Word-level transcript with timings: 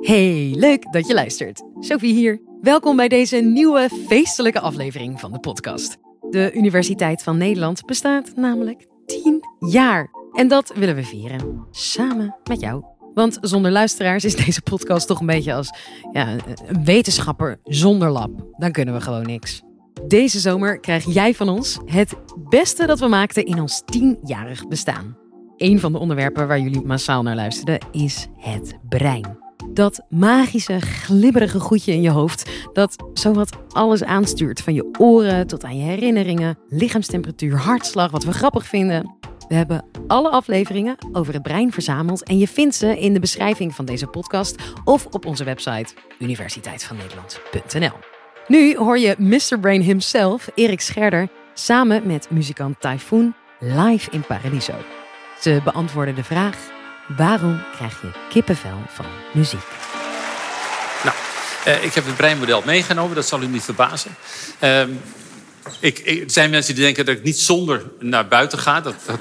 Hey, 0.00 0.54
leuk 0.56 0.92
dat 0.92 1.06
je 1.06 1.14
luistert. 1.14 1.62
Sophie 1.78 2.14
hier. 2.14 2.40
Welkom 2.60 2.96
bij 2.96 3.08
deze 3.08 3.36
nieuwe 3.36 3.88
feestelijke 4.08 4.60
aflevering 4.60 5.20
van 5.20 5.32
de 5.32 5.38
podcast. 5.38 5.96
De 6.30 6.52
Universiteit 6.54 7.22
van 7.22 7.38
Nederland 7.38 7.86
bestaat 7.86 8.32
namelijk 8.36 8.86
10 9.06 9.44
jaar. 9.58 10.10
En 10.32 10.48
dat 10.48 10.72
willen 10.74 10.94
we 10.94 11.04
vieren. 11.04 11.66
Samen 11.70 12.36
met 12.44 12.60
jou. 12.60 12.84
Want 13.14 13.38
zonder 13.40 13.70
luisteraars 13.70 14.24
is 14.24 14.36
deze 14.46 14.62
podcast 14.62 15.06
toch 15.06 15.20
een 15.20 15.26
beetje 15.26 15.54
als 15.54 15.70
ja, 16.12 16.36
een 16.66 16.84
wetenschapper 16.84 17.60
zonder 17.64 18.10
lab. 18.10 18.30
Dan 18.56 18.72
kunnen 18.72 18.94
we 18.94 19.00
gewoon 19.00 19.26
niks. 19.26 19.62
Deze 20.06 20.38
zomer 20.38 20.80
krijg 20.80 21.04
jij 21.04 21.34
van 21.34 21.48
ons 21.48 21.78
het 21.84 22.14
beste 22.48 22.86
dat 22.86 22.98
we 22.98 23.06
maakten 23.06 23.44
in 23.44 23.60
ons 23.60 23.82
tienjarig 23.84 24.68
bestaan. 24.68 25.16
Een 25.56 25.80
van 25.80 25.92
de 25.92 25.98
onderwerpen 25.98 26.48
waar 26.48 26.60
jullie 26.60 26.82
massaal 26.82 27.22
naar 27.22 27.36
luisterden 27.36 27.78
is 27.92 28.28
het 28.36 28.78
brein. 28.88 29.49
Dat 29.72 30.00
magische, 30.08 30.80
glibberige 30.80 31.60
goedje 31.60 31.92
in 31.92 32.00
je 32.00 32.10
hoofd 32.10 32.50
dat 32.72 32.96
zowat 33.14 33.50
alles 33.68 34.04
aanstuurt. 34.04 34.60
Van 34.60 34.74
je 34.74 34.90
oren 34.98 35.46
tot 35.46 35.64
aan 35.64 35.76
je 35.76 35.84
herinneringen, 35.84 36.58
lichaamstemperatuur, 36.68 37.58
hartslag, 37.58 38.10
wat 38.10 38.24
we 38.24 38.32
grappig 38.32 38.66
vinden. 38.66 39.18
We 39.48 39.54
hebben 39.54 39.84
alle 40.06 40.28
afleveringen 40.28 40.96
over 41.12 41.32
het 41.32 41.42
brein 41.42 41.72
verzameld 41.72 42.22
en 42.22 42.38
je 42.38 42.48
vindt 42.48 42.74
ze 42.74 42.98
in 42.98 43.12
de 43.12 43.20
beschrijving 43.20 43.74
van 43.74 43.84
deze 43.84 44.06
podcast 44.06 44.54
of 44.84 45.06
op 45.06 45.26
onze 45.26 45.44
website 45.44 45.94
universiteitvannederland.nl. 46.18 47.98
Nu 48.46 48.76
hoor 48.76 48.98
je 48.98 49.14
Mr. 49.18 49.58
Brain 49.60 49.82
himself, 49.82 50.48
Erik 50.54 50.80
Scherder, 50.80 51.28
samen 51.54 52.06
met 52.06 52.30
muzikant 52.30 52.80
Typhoon 52.80 53.34
live 53.58 54.10
in 54.10 54.20
Paradiso. 54.20 54.74
Ze 55.40 55.60
beantwoorden 55.64 56.14
de 56.14 56.24
vraag: 56.24 56.79
waarom 57.16 57.62
krijg 57.76 58.00
je 58.00 58.10
kippenvel 58.28 58.78
van 58.88 59.06
muziek? 59.32 59.66
Nou, 61.04 61.16
eh, 61.64 61.84
ik 61.84 61.94
heb 61.94 62.06
het 62.06 62.16
breinmodel 62.16 62.62
meegenomen, 62.66 63.14
dat 63.14 63.26
zal 63.26 63.42
u 63.42 63.46
niet 63.46 63.62
verbazen. 63.62 64.16
Ehm, 64.58 64.90
ik, 65.80 65.98
er 66.06 66.30
zijn 66.30 66.50
mensen 66.50 66.74
die 66.74 66.84
denken 66.84 67.04
dat 67.04 67.16
ik 67.16 67.22
niet 67.22 67.38
zonder 67.38 67.90
naar 67.98 68.28
buiten 68.28 68.58
ga. 68.58 68.80
Dat, 68.80 68.94
dat 69.06 69.18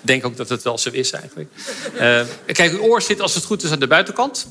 ik 0.00 0.06
denk 0.06 0.24
ook 0.24 0.36
dat 0.36 0.48
het 0.48 0.62
wel 0.62 0.78
zo 0.78 0.90
is 0.92 1.10
eigenlijk. 1.10 1.50
Uh, 1.94 2.20
kijk, 2.46 2.72
uw 2.72 2.80
oor 2.80 3.02
zit 3.02 3.20
als 3.20 3.34
het 3.34 3.44
goed 3.44 3.62
is 3.62 3.70
aan 3.70 3.78
de 3.78 3.86
buitenkant. 3.86 4.48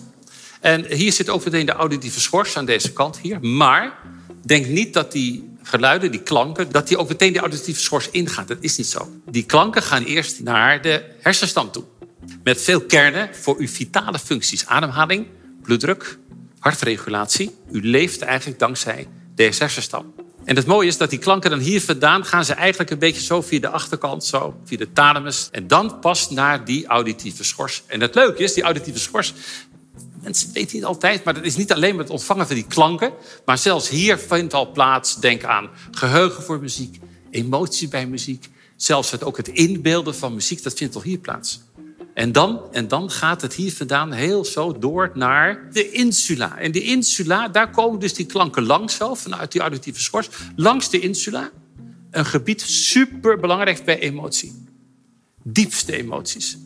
En 0.60 0.86
hier 0.86 1.12
zit 1.12 1.30
ook 1.30 1.46
meteen 1.46 1.66
de 1.66 1.72
auditieve 1.72 2.20
schors 2.20 2.58
aan 2.58 2.66
deze 2.66 2.94
kant 2.94 3.20
hier. 3.20 3.40
Maar 3.42 3.98
denk 4.46 4.66
niet 4.66 4.94
dat 4.94 5.12
die 5.12 5.58
geluiden, 5.64 6.12
die 6.12 6.22
klanken, 6.22 6.72
dat 6.72 6.88
die 6.88 6.98
ook 6.98 7.08
meteen 7.08 7.34
de 7.34 7.40
auditieve 7.40 7.82
schors 7.82 8.10
ingaan. 8.10 8.46
Dat 8.46 8.58
is 8.60 8.78
niet 8.78 8.88
zo. 8.88 9.10
Die 9.26 9.44
klanken 9.44 9.84
gaan 9.84 10.04
eerst 10.04 10.40
naar 10.40 10.82
de 10.82 11.04
hersenstam 11.22 11.72
toe. 11.72 11.84
Met 12.44 12.62
veel 12.62 12.82
kernen 12.82 13.36
voor 13.36 13.58
uw 13.58 13.68
vitale 13.68 14.20
functies. 14.20 14.66
Ademhaling, 14.66 15.28
bloeddruk, 15.62 16.18
hartregulatie. 16.60 17.56
U 17.72 17.82
leeft 17.88 18.22
eigenlijk 18.22 18.60
dankzij 18.60 19.08
deze 19.36 19.64
hersenstam. 19.64 20.14
En 20.46 20.56
het 20.56 20.66
mooie 20.66 20.88
is 20.88 20.98
dat 20.98 21.10
die 21.10 21.20
klanken 21.20 21.50
dan 21.50 21.60
hier 21.60 21.82
vandaan 21.82 22.26
gaan 22.26 22.46
ze 22.46 22.54
eigenlijk 22.54 22.90
een 22.90 23.00
beetje 23.00 23.22
zo 23.22 23.42
via 23.42 23.60
de 23.60 23.70
achterkant, 23.70 24.24
zo 24.24 24.60
via 24.66 24.78
de 24.78 24.92
thalamus. 24.92 25.48
En 25.52 25.68
dan 25.68 26.00
pas 26.00 26.30
naar 26.30 26.66
die 26.66 26.88
auditieve 26.88 27.44
schors. 27.44 27.84
En 27.88 28.02
het 28.02 28.16
leuke 28.16 28.44
is, 28.44 28.54
die 28.54 28.64
auditieve 28.64 29.00
schors, 29.00 29.34
mensen 30.22 30.54
weten 30.54 30.76
niet 30.76 30.86
altijd, 30.86 31.24
maar 31.24 31.34
dat 31.34 31.44
is 31.44 31.56
niet 31.56 31.74
alleen 31.74 31.96
met 31.96 32.04
het 32.04 32.14
ontvangen 32.14 32.48
van 32.48 32.56
die 32.56 32.66
klanken. 32.68 33.14
Maar 33.46 33.58
zelfs 33.58 33.90
hier 33.90 34.18
vindt 34.18 34.54
al 34.54 34.72
plaats, 34.72 35.20
denk 35.20 35.44
aan 35.44 35.70
geheugen 35.92 36.44
voor 36.44 36.60
muziek, 36.60 37.00
emotie 37.30 37.88
bij 37.88 38.08
muziek. 38.08 38.50
Zelfs 38.76 39.12
het, 39.12 39.24
ook 39.24 39.38
het 39.38 39.48
inbeelden 39.48 40.16
van 40.16 40.34
muziek, 40.34 40.64
dat 40.64 40.74
vindt 40.74 40.96
al 40.96 41.02
hier 41.02 41.18
plaats. 41.18 41.62
En 42.20 42.32
dan, 42.32 42.62
en 42.72 42.88
dan 42.88 43.12
gaat 43.12 43.42
het 43.42 43.54
hier 43.54 43.74
vandaan 43.74 44.12
heel 44.12 44.46
zo 44.46 44.78
door 44.80 45.12
naar 45.14 45.70
de 45.72 45.92
insula. 45.92 46.58
En 46.58 46.72
de 46.72 46.82
insula, 46.82 47.48
daar 47.48 47.72
komen 47.72 48.00
dus 48.00 48.14
die 48.14 48.26
klanken 48.26 48.64
langs 48.64 48.96
zo, 48.96 49.16
vanuit 49.16 49.52
die 49.52 49.62
auditieve 49.62 50.02
schors. 50.02 50.30
Langs 50.56 50.90
de 50.90 51.00
insula. 51.00 51.50
Een 52.12 52.26
gebied 52.26 52.62
super 52.62 53.40
belangrijk 53.40 53.86
bij 53.86 54.00
emotie. 54.00 54.66
Diepste 55.44 55.98
emoties. 55.98 56.58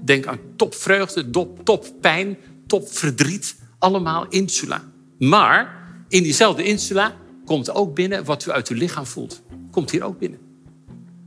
Denk 0.00 0.26
aan 0.26 0.38
topvreugde, 0.56 1.30
top, 1.30 1.64
toppijn, 1.64 2.36
topverdriet. 2.66 3.56
Allemaal 3.78 4.26
insula. 4.28 4.82
Maar 5.18 5.86
in 6.08 6.22
diezelfde 6.22 6.64
insula 6.64 7.16
komt 7.44 7.70
ook 7.70 7.94
binnen 7.94 8.24
wat 8.24 8.46
u 8.46 8.50
uit 8.50 8.68
uw 8.68 8.76
lichaam 8.76 9.06
voelt. 9.06 9.42
Komt 9.70 9.90
hier 9.90 10.04
ook 10.04 10.18
binnen. 10.18 10.38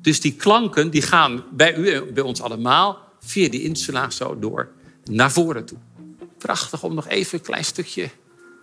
Dus 0.02 0.22
die 0.22 0.34
klanken 0.36 0.90
die 0.90 1.02
gaan 1.02 1.44
bij 1.52 1.76
u 1.76 1.90
en 1.90 2.14
bij 2.14 2.24
ons 2.24 2.42
allemaal 2.42 3.07
via 3.28 3.50
die 3.50 3.64
insula 3.64 4.10
zo 4.10 4.40
door 4.40 4.70
naar 5.04 5.32
voren 5.32 5.66
toe. 5.66 5.78
Prachtig 6.38 6.84
om 6.84 6.94
nog 6.94 7.08
even 7.08 7.38
een 7.38 7.46
klein 7.46 7.66
stukje 7.66 8.10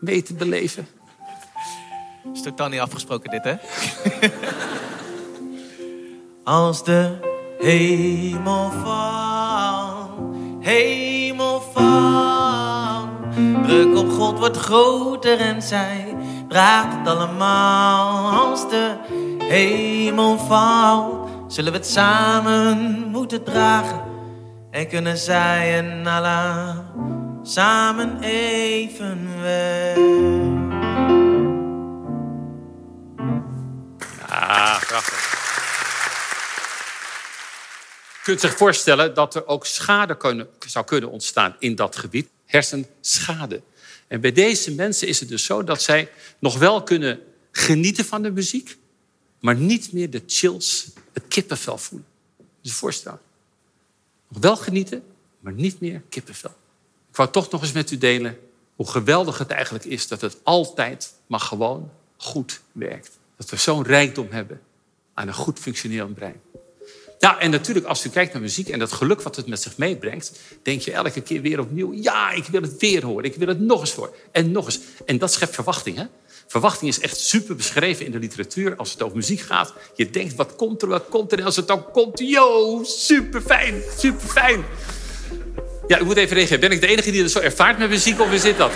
mee 0.01 0.23
te 0.23 0.35
beleven. 0.35 0.87
Is 2.33 2.43
totaal 2.43 2.69
niet 2.69 2.81
afgesproken 2.81 3.31
dit, 3.31 3.45
hè? 3.45 3.55
Als 6.45 6.85
de 6.85 7.19
hemel 7.59 8.71
valt, 8.71 10.37
hemel 10.61 11.61
valt. 11.61 13.09
Druk 13.63 13.97
op 13.97 14.11
God 14.11 14.39
wordt 14.39 14.57
groter 14.57 15.41
en 15.41 15.63
zij 15.63 16.17
draagt 16.49 16.97
het 16.97 17.09
allemaal. 17.09 18.49
Als 18.49 18.69
de 18.69 18.97
hemel 19.39 20.39
valt, 20.39 21.29
zullen 21.49 21.73
we 21.73 21.79
het 21.79 21.87
samen 21.87 23.09
moeten 23.11 23.45
dragen. 23.45 24.14
En 24.75 24.89
kunnen 24.89 25.19
zij 25.19 25.79
en 25.79 26.07
Allah 26.07 26.79
samen 27.43 28.23
even 28.23 29.43
weg. 29.43 29.97
Ah, 34.29 34.81
prachtig. 34.81 35.33
Je 38.13 38.21
kunt 38.23 38.41
zich 38.41 38.57
voorstellen 38.57 39.15
dat 39.15 39.35
er 39.35 39.47
ook 39.47 39.67
schade 39.67 40.17
kunnen, 40.17 40.49
zou 40.67 40.85
kunnen 40.85 41.11
ontstaan 41.11 41.57
in 41.59 41.75
dat 41.75 41.97
gebied. 41.97 42.29
Hersenschade. 42.47 43.63
En 44.09 44.21
bij 44.21 44.33
deze 44.33 44.73
mensen 44.73 45.09
is 45.09 45.21
het 45.21 45.29
dus 45.29 45.45
zo 45.45 45.65
dat 45.65 45.83
zij 45.83 46.11
nog 46.39 46.59
wel 46.59 46.83
kunnen 46.83 47.21
genieten 47.53 48.05
van 48.05 48.23
de 48.23 48.31
muziek, 48.31 48.77
maar 49.41 49.57
niet 49.57 49.93
meer 49.93 50.11
de 50.11 50.23
chills, 50.27 50.87
het 51.13 51.25
kippenvel 51.29 51.79
voelen. 51.79 52.09
Dus 52.63 52.73
voorstellen. 52.73 53.21
Wel 54.41 54.57
genieten, 54.57 55.03
maar 55.41 55.53
niet 55.53 55.81
meer 55.81 56.03
kippenvel. 56.09 56.55
Ik 57.11 57.17
wou 57.17 57.31
toch 57.31 57.51
nog 57.51 57.63
eens 57.63 57.73
met 57.73 57.91
u 57.91 57.99
delen 57.99 58.39
hoe 58.77 58.89
geweldig 58.89 59.39
het 59.39 59.51
eigenlijk 59.51 59.85
is 59.85 60.09
dat 60.09 60.21
het 60.21 60.37
altijd, 60.43 61.15
maar 61.27 61.41
gewoon 61.41 61.91
goed 62.17 62.61
werkt. 62.73 63.19
Dat 63.37 63.51
we 63.51 63.57
zo'n 63.57 63.83
rijkdom 63.83 64.27
hebben 64.31 64.61
aan 65.15 65.29
een 65.29 65.35
goed 65.35 65.59
functionerend 65.59 66.15
brein. 66.15 66.41
Ja, 67.19 67.39
en 67.39 67.51
natuurlijk 67.51 67.87
als 67.87 68.05
u 68.05 68.09
kijkt 68.09 68.33
naar 68.33 68.43
muziek 68.43 68.69
en 68.69 68.79
dat 68.79 68.93
geluk 68.93 69.23
wat 69.23 69.37
het 69.37 69.47
met 69.47 69.63
zich 69.63 69.77
meebrengt, 69.77 70.41
denk 70.63 70.81
je 70.81 70.93
elke 70.93 71.21
keer 71.21 71.41
weer 71.41 71.61
opnieuw, 71.61 71.93
ja, 71.93 72.31
ik 72.31 72.45
wil 72.45 72.63
het 72.63 72.81
weer 72.81 73.05
horen, 73.05 73.25
ik 73.25 73.35
wil 73.35 73.49
het 73.49 73.61
nog 73.61 73.81
eens 73.81 73.93
horen 73.93 74.13
en 74.33 74.53
nog 74.53 74.67
eens. 74.67 74.81
En 75.07 75.19
dat 75.19 75.33
schept 75.33 75.55
verwachting, 75.55 75.97
hè? 75.97 76.05
Verwachting 76.47 76.91
is 76.91 77.01
echt 77.01 77.19
super 77.19 77.57
beschreven 77.57 78.07
in 78.07 78.13
de 78.13 78.19
literatuur 78.19 78.77
als 78.77 78.93
het 78.93 79.03
over 79.03 79.17
muziek 79.17 79.41
gaat. 79.41 79.73
Je 79.95 80.11
denkt, 80.11 80.35
wat 80.35 80.57
komt 80.57 80.83
er, 80.83 80.89
wat 80.89 81.05
komt 81.09 81.33
er? 81.33 81.39
En 81.39 81.45
als 81.45 81.57
het 81.57 81.67
dan 81.67 81.91
komt, 81.91 82.19
yo, 82.19 82.81
super 82.85 83.41
fijn, 83.41 83.83
super 83.99 84.29
fijn. 84.29 84.65
Ja, 85.87 86.01
u 86.01 86.05
moet 86.05 86.17
even 86.17 86.37
reageren. 86.37 86.61
Ben 86.61 86.71
ik 86.71 86.81
de 86.81 86.87
enige 86.87 87.11
die 87.11 87.23
dat 87.23 87.31
zo 87.31 87.39
ervaart 87.39 87.79
met 87.79 87.89
muziek 87.89 88.21
of 88.21 88.33
is 88.33 88.43
dit 88.43 88.57
dat? 88.57 88.73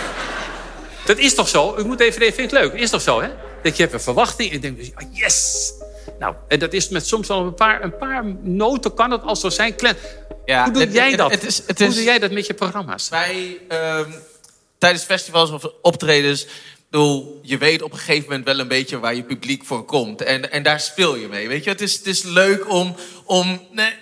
Dat 1.05 1.17
is 1.17 1.35
toch 1.35 1.47
zo? 1.47 1.75
U 1.77 1.85
moet 1.85 1.99
even 1.99 2.19
reageren. 2.19 2.33
Vind 2.33 2.51
ik 2.51 2.59
leuk? 2.59 2.81
Is 2.81 2.89
toch 2.89 3.01
zo, 3.01 3.21
hè? 3.21 3.29
Dat 3.63 3.75
je 3.75 3.81
hebt 3.81 3.93
een 3.93 4.01
verwachting 4.01 4.51
en 4.51 4.59
denkt, 4.59 4.91
yes! 5.11 5.71
Nou, 6.19 6.35
en 6.47 6.59
dat 6.59 6.73
is 6.73 6.89
met 6.89 7.07
soms 7.07 7.27
wel 7.27 7.39
een 7.39 7.53
paar, 7.53 7.83
een 7.83 7.97
paar 7.97 8.25
noten 8.41 8.93
kan 8.93 9.11
het 9.11 9.21
al 9.21 9.35
zo 9.35 9.49
zijn. 9.49 9.75
Ja, 10.45 10.63
Hoe 10.63 10.73
doe 10.73 10.81
het, 10.81 10.93
jij 10.93 11.15
dat? 11.15 11.31
Het 11.31 11.43
is, 11.43 11.61
het 11.67 11.79
is, 11.79 11.85
Hoe 11.85 11.95
doe 11.95 12.03
jij 12.03 12.19
dat 12.19 12.31
met 12.31 12.47
je 12.47 12.53
programma's? 12.53 13.09
Wij, 13.09 13.57
um, 13.69 14.13
tijdens 14.77 15.03
festivals 15.03 15.51
of 15.51 15.63
optredens 15.81 16.47
bedoel, 16.89 17.39
je 17.43 17.57
weet 17.57 17.81
op 17.81 17.91
een 17.91 17.97
gegeven 17.97 18.23
moment 18.23 18.45
wel 18.45 18.59
een 18.59 18.67
beetje 18.67 18.99
waar 18.99 19.15
je 19.15 19.23
publiek 19.23 19.65
voor 19.65 19.85
komt. 19.85 20.21
En, 20.21 20.51
en 20.51 20.63
daar 20.63 20.79
speel 20.79 21.15
je 21.15 21.27
mee. 21.27 21.47
Weet 21.47 21.63
je, 21.63 21.69
het 21.69 21.81
is, 21.81 21.97
het 21.97 22.07
is 22.07 22.23
leuk 22.23 22.69
om. 22.69 22.95
om 23.25 23.67
nee, 23.71 23.93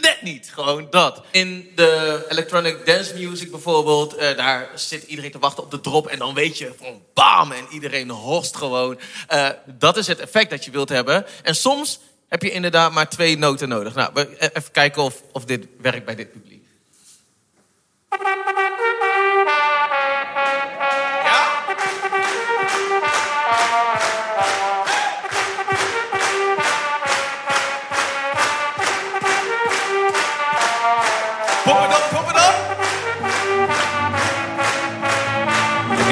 net 0.00 0.18
niet, 0.22 0.50
gewoon 0.52 0.86
dat. 0.90 1.22
In 1.30 1.72
de 1.74 2.24
electronic 2.28 2.86
dance 2.86 3.14
music 3.14 3.50
bijvoorbeeld, 3.50 4.14
uh, 4.14 4.36
daar 4.36 4.70
zit 4.74 5.02
iedereen 5.02 5.30
te 5.30 5.38
wachten 5.38 5.62
op 5.62 5.70
de 5.70 5.80
drop. 5.80 6.06
En 6.06 6.18
dan 6.18 6.34
weet 6.34 6.58
je 6.58 6.72
van 6.78 7.02
bam, 7.14 7.52
en 7.52 7.66
iedereen 7.70 8.10
horst 8.10 8.56
gewoon. 8.56 8.98
Uh, 9.32 9.48
dat 9.66 9.96
is 9.96 10.06
het 10.06 10.18
effect 10.18 10.50
dat 10.50 10.64
je 10.64 10.70
wilt 10.70 10.88
hebben. 10.88 11.26
En 11.42 11.56
soms 11.56 12.00
heb 12.28 12.42
je 12.42 12.50
inderdaad 12.50 12.92
maar 12.92 13.08
twee 13.08 13.38
noten 13.38 13.68
nodig. 13.68 13.94
Nou, 13.94 14.26
even 14.38 14.72
kijken 14.72 15.02
of, 15.02 15.22
of 15.32 15.44
dit 15.44 15.66
werkt 15.80 16.04
bij 16.04 16.14
dit 16.14 16.32
publiek. 16.32 16.66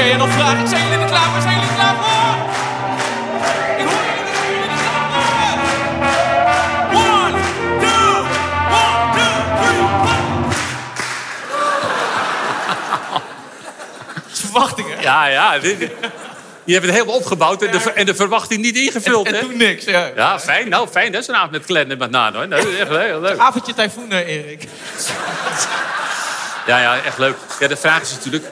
Jij 0.08 0.16
nog 0.16 0.30
vragen? 0.30 0.68
Zijn 0.68 0.82
jullie 0.88 0.98
er 1.04 1.08
klaar 1.10 1.30
voor? 1.32 1.40
Zijn 1.40 1.54
jullie 1.54 1.68
er 1.68 1.74
klaar 1.74 1.94
voor? 1.94 2.04
Ik 3.78 3.84
hoor 3.84 4.02
jullie 4.08 4.24
dat 4.24 4.38
jullie 4.42 4.60
er 4.62 4.76
klaar 4.78 5.08
voor 5.12 5.24
zijn. 5.36 5.58
One, 6.92 7.38
two, 7.80 8.14
one, 8.72 9.10
two, 9.16 9.34
three, 9.60 9.86
four. 10.04 10.24
Dat 14.14 14.32
is 14.32 14.40
verwachting, 14.40 14.88
hè? 14.94 15.00
Ja, 15.02 15.26
ja. 15.26 15.58
dit- 15.58 15.90
je 16.64 16.72
hebt 16.72 16.84
het 16.86 16.94
helemaal 16.94 17.14
opgebouwd 17.16 17.62
en 17.62 17.70
de, 17.72 17.92
en 17.92 18.06
de 18.06 18.14
verwachting 18.14 18.62
niet 18.62 18.76
ingevuld, 18.76 19.26
En 19.26 19.34
hè? 19.34 19.40
toen 19.40 19.56
niks, 19.56 19.84
ja. 19.84 20.10
Ja, 20.16 20.40
fijn. 20.40 20.68
Nou, 20.68 20.88
fijn. 20.88 21.12
Dat 21.12 21.20
is 21.22 21.28
een 21.28 21.34
avond 21.34 21.50
met 21.50 21.64
Glenn 21.64 21.90
en 21.90 21.98
met 21.98 22.10
Nano. 22.10 22.40
hè. 22.40 22.48
Dat 22.48 22.64
is 22.64 22.78
echt 22.78 22.88
heel 22.90 23.20
leuk. 23.20 23.38
Avondje 23.38 23.74
tyfoon, 23.74 24.10
Erik. 24.12 24.64
Ja, 26.66 26.78
ja, 26.78 26.96
echt 27.04 27.18
leuk. 27.18 27.36
Ja, 27.60 27.68
de 27.68 27.76
vraag 27.76 28.00
is 28.02 28.10
natuurlijk... 28.12 28.44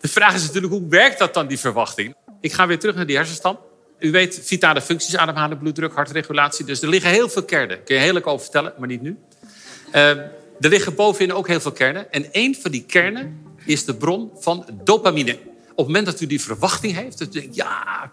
De 0.00 0.08
vraag 0.08 0.34
is 0.34 0.46
natuurlijk, 0.46 0.72
hoe 0.72 0.88
werkt 0.88 1.18
dat 1.18 1.34
dan, 1.34 1.46
die 1.46 1.58
verwachting? 1.58 2.14
Ik 2.40 2.52
ga 2.52 2.66
weer 2.66 2.78
terug 2.78 2.94
naar 2.94 3.06
die 3.06 3.16
hersenstam. 3.16 3.58
U 3.98 4.10
weet, 4.10 4.40
vitale 4.42 4.80
functies, 4.80 5.16
ademhalen, 5.16 5.58
bloeddruk, 5.58 5.92
hartregulatie. 5.92 6.64
Dus 6.64 6.82
er 6.82 6.88
liggen 6.88 7.10
heel 7.10 7.28
veel 7.28 7.44
kernen. 7.44 7.84
Kun 7.84 7.94
je 7.94 8.00
heel 8.00 8.12
leuk 8.12 8.26
over 8.26 8.40
vertellen, 8.40 8.72
maar 8.78 8.88
niet 8.88 9.02
nu. 9.02 9.18
Eh, 9.92 10.08
er 10.60 10.68
liggen 10.68 10.94
bovenin 10.94 11.32
ook 11.32 11.46
heel 11.46 11.60
veel 11.60 11.72
kernen. 11.72 12.12
En 12.12 12.32
één 12.32 12.54
van 12.54 12.70
die 12.70 12.84
kernen 12.84 13.40
is 13.64 13.84
de 13.84 13.94
bron 13.94 14.30
van 14.38 14.66
dopamine. 14.84 15.38
Op 15.70 15.84
het 15.84 15.86
moment 15.86 16.06
dat 16.06 16.20
u 16.20 16.26
die 16.26 16.40
verwachting 16.40 16.94
heeft, 16.94 17.18
dat 17.18 17.34
u 17.34 17.40
denkt, 17.40 17.54
ja, 17.54 18.10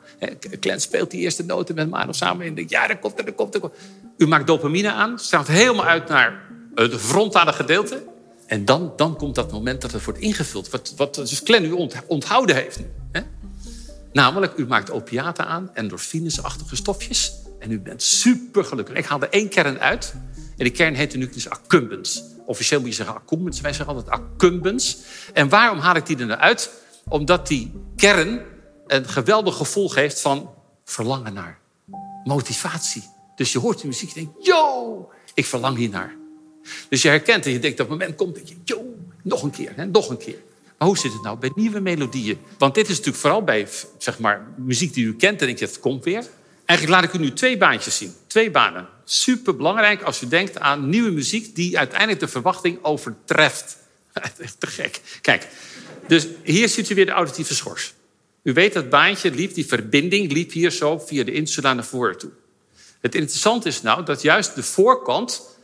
Glenn 0.60 0.82
speelt 0.82 1.12
die 1.12 1.22
eerste 1.22 1.44
noten 1.44 1.76
met 1.76 1.90
Mano 1.90 2.12
samen. 2.12 2.46
En 2.46 2.56
denkt, 2.56 2.72
ja, 2.72 2.88
dat 2.88 3.00
komt, 3.00 3.20
er, 3.20 3.26
dat 3.26 3.36
komt, 3.36 3.60
komt. 3.60 3.74
U 4.18 4.28
maakt 4.28 4.48
dopamine 4.48 4.92
aan, 4.92 5.20
straalt 5.20 5.48
helemaal 5.48 5.86
uit 5.86 6.08
naar 6.08 6.42
het 6.76 6.96
frontale 6.96 7.54
gedeelte. 7.54 8.04
En 8.48 8.66
dan, 8.66 8.94
dan 8.96 9.18
komt 9.18 9.36
dat 9.36 9.52
moment 9.52 9.82
dat 9.82 9.92
het 9.92 10.04
wordt 10.04 10.20
ingevuld. 10.20 10.70
Wat, 10.70 10.94
wat 10.96 11.16
dus 11.16 11.42
Glenn 11.44 11.66
u 11.66 11.72
ont- 11.72 11.96
onthouden 12.08 12.56
heeft. 12.56 12.80
Hè? 13.12 13.22
Namelijk, 14.14 14.58
u 14.58 14.68
maakt 14.68 14.92
opiaten 14.92 15.48
aan, 15.48 15.70
endorfinesachtige 15.74 16.76
stofjes. 16.76 17.34
En 17.60 17.72
u 17.72 17.80
bent 17.80 18.04
super 18.04 18.66
gelukkig. 18.66 18.96
Ik 18.96 19.06
haal 19.06 19.22
er 19.22 19.30
één 19.30 19.50
kern 19.50 19.80
uit. 19.80 20.14
En 20.36 20.64
die 20.64 20.72
kern 20.72 20.94
heet 20.94 21.16
nucleus 21.16 21.50
accumbens. 21.50 22.24
Officieel 22.46 22.80
moet 22.80 22.90
je 22.90 22.96
zeggen 22.96 23.16
accumbens. 23.16 23.62
Wij 23.62 23.74
zeggen 23.74 23.96
altijd 23.96 24.20
accumbens. 24.20 24.98
En 25.34 25.50
waarom 25.50 25.80
haal 25.80 25.96
ik 25.96 26.06
die 26.06 26.18
er 26.18 26.26
nou 26.26 26.40
uit? 26.40 26.72
Omdat 27.08 27.48
die 27.48 27.74
kern 27.96 28.42
een 28.88 29.08
geweldig 29.08 29.56
gevoel 29.56 29.90
geeft 29.90 30.22
van 30.22 30.50
verlangen 30.84 31.34
naar. 31.34 31.60
Motivatie. 32.24 33.04
Dus 33.36 33.52
je 33.52 33.60
hoort 33.60 33.78
die 33.78 33.88
muziek 33.88 34.08
en 34.10 34.24
denkt, 34.24 34.46
yo, 34.46 35.10
ik 35.34 35.46
verlang 35.46 35.78
hiernaar. 35.78 36.16
Dus 36.90 37.02
je 37.02 37.08
herkent 37.08 37.46
en 37.46 37.52
je 37.52 37.60
denkt, 37.60 37.78
dat 37.78 37.90
moment 37.90 38.16
komt 38.16 38.36
dat 38.36 38.50
je, 38.50 38.56
yo, 38.64 38.96
nog 39.24 39.44
een 39.44 39.52
keer, 39.52 39.72
hè, 39.76 39.86
nog 39.86 40.10
een 40.10 40.18
keer. 40.18 40.38
Maar 40.78 40.88
hoe 40.88 40.98
zit 40.98 41.14
het 41.14 41.22
nou 41.22 41.38
bij 41.38 41.52
nieuwe 41.56 41.80
melodieën? 41.80 42.38
Want 42.58 42.76
dit 42.76 42.84
is 42.84 42.90
natuurlijk 42.90 43.18
vooral 43.18 43.44
bij 43.44 43.68
zeg 43.98 44.20
maar, 44.20 44.48
muziek 44.58 44.94
die 44.94 45.06
u 45.06 45.16
kent 45.16 45.40
en 45.40 45.46
denk 45.46 45.60
je, 45.60 45.66
het 45.66 45.80
komt 45.80 46.04
weer. 46.04 46.26
Eigenlijk 46.66 47.02
laat 47.02 47.14
ik 47.14 47.20
u 47.20 47.24
nu 47.24 47.34
twee 47.34 47.58
baantjes 47.58 47.98
zien. 47.98 48.14
Twee 48.28 48.52
banen. 48.52 48.88
Super 49.04 49.56
belangrijk 49.56 50.02
als 50.02 50.22
u 50.22 50.28
denkt 50.28 50.60
aan 50.60 50.90
nieuwe 50.90 51.12
muziek 51.12 51.56
die 51.56 51.78
uiteindelijk 51.78 52.20
de 52.20 52.28
verwachting 52.28 52.84
overtreft. 52.84 53.78
Echt 54.40 54.60
te 54.60 54.68
gek. 54.68 55.02
Kijk, 55.22 55.48
dus 56.08 56.28
hier 56.44 56.70
ziet 56.70 56.90
u 56.90 56.96
weer 56.96 57.06
de 57.06 57.12
auditieve 57.12 57.56
schors. 57.56 57.94
U 58.44 58.54
weet 58.54 58.74
dat 58.74 58.90
baantje 58.90 59.32
liep, 59.32 59.54
die 59.54 59.66
verbinding 59.66 60.32
liep 60.32 60.52
hier 60.52 60.72
zo 60.72 60.98
via 61.00 61.24
de 61.24 61.32
insula 61.32 61.74
naar 61.74 61.86
voren 61.86 62.18
toe. 62.18 62.32
Het 63.02 63.16
interessante 63.16 63.68
is 63.68 63.82
nou 63.82 64.06
dat 64.06 64.22
juist 64.22 64.56
de 64.56 64.64
voorkant 64.64 65.55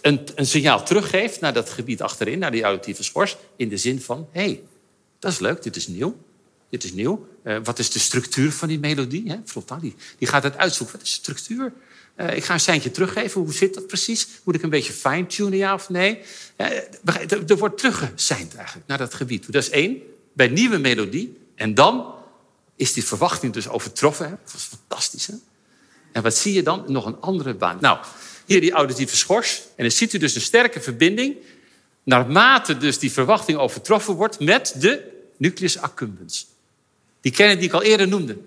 een, 0.00 0.28
een 0.34 0.46
signaal 0.46 0.84
teruggeeft 0.84 1.40
naar 1.40 1.52
dat 1.52 1.70
gebied 1.70 2.02
achterin, 2.02 2.38
naar 2.38 2.50
die 2.50 2.62
auditieve 2.62 3.02
schors, 3.02 3.36
in 3.56 3.68
de 3.68 3.76
zin 3.76 4.00
van: 4.00 4.28
hé, 4.32 4.40
hey, 4.42 4.62
dat 5.18 5.32
is 5.32 5.38
leuk, 5.38 5.62
dit 5.62 5.76
is 5.76 5.86
nieuw. 5.86 6.16
Dit 6.70 6.84
is 6.84 6.92
nieuw. 6.92 7.26
Eh, 7.42 7.56
wat 7.64 7.78
is 7.78 7.90
de 7.90 7.98
structuur 7.98 8.52
van 8.52 8.68
die 8.68 8.78
melodie? 8.78 9.30
Hè? 9.30 9.36
Frontaal, 9.44 9.80
die, 9.80 9.94
gaat 10.20 10.42
het 10.42 10.56
uitzoeken. 10.56 10.96
Wat 10.96 11.06
is 11.06 11.14
de 11.14 11.20
structuur? 11.20 11.72
Eh, 12.14 12.36
ik 12.36 12.44
ga 12.44 12.54
een 12.54 12.60
seintje 12.60 12.90
teruggeven. 12.90 13.40
Hoe 13.40 13.52
zit 13.52 13.74
dat 13.74 13.86
precies? 13.86 14.28
Moet 14.44 14.54
ik 14.54 14.62
een 14.62 14.70
beetje 14.70 14.92
fine-tunen, 14.92 15.58
ja 15.58 15.74
of 15.74 15.88
nee? 15.88 16.18
Eh, 16.56 16.66
er, 17.48 17.56
wordt 17.56 17.78
teruggeseind 17.78 18.54
eigenlijk 18.54 18.86
naar 18.88 18.98
dat 18.98 19.14
gebied. 19.14 19.52
Dat 19.52 19.62
is 19.62 19.70
één, 19.70 20.02
bij 20.32 20.48
nieuwe 20.48 20.78
melodie. 20.78 21.38
En 21.54 21.74
dan 21.74 22.14
is 22.76 22.92
die 22.92 23.04
verwachting 23.04 23.52
dus 23.52 23.68
overtroffen. 23.68 24.24
Hè? 24.24 24.34
Dat 24.44 24.54
is 24.54 24.62
fantastisch, 24.62 25.26
hè? 25.26 25.34
En 26.12 26.22
wat 26.22 26.36
zie 26.36 26.52
je 26.52 26.62
dan? 26.62 26.84
Nog 26.86 27.06
een 27.06 27.20
andere 27.20 27.54
baan. 27.54 27.78
Nou, 27.80 27.98
hier 28.52 28.60
die 28.60 28.72
auditieve 28.72 29.16
schors. 29.16 29.62
En 29.76 29.84
dan 29.84 29.90
ziet 29.90 30.12
u 30.12 30.18
dus 30.18 30.34
een 30.34 30.40
sterke 30.40 30.80
verbinding... 30.80 31.36
naarmate 32.02 32.76
dus 32.76 32.98
die 32.98 33.12
verwachting 33.12 33.58
overtroffen 33.58 34.14
wordt... 34.14 34.40
met 34.40 34.74
de 34.76 35.02
nucleus 35.36 35.78
accumbens. 35.78 36.46
Die 37.20 37.32
kern 37.32 37.56
die 37.58 37.66
ik 37.66 37.72
al 37.72 37.82
eerder 37.82 38.08
noemde. 38.08 38.38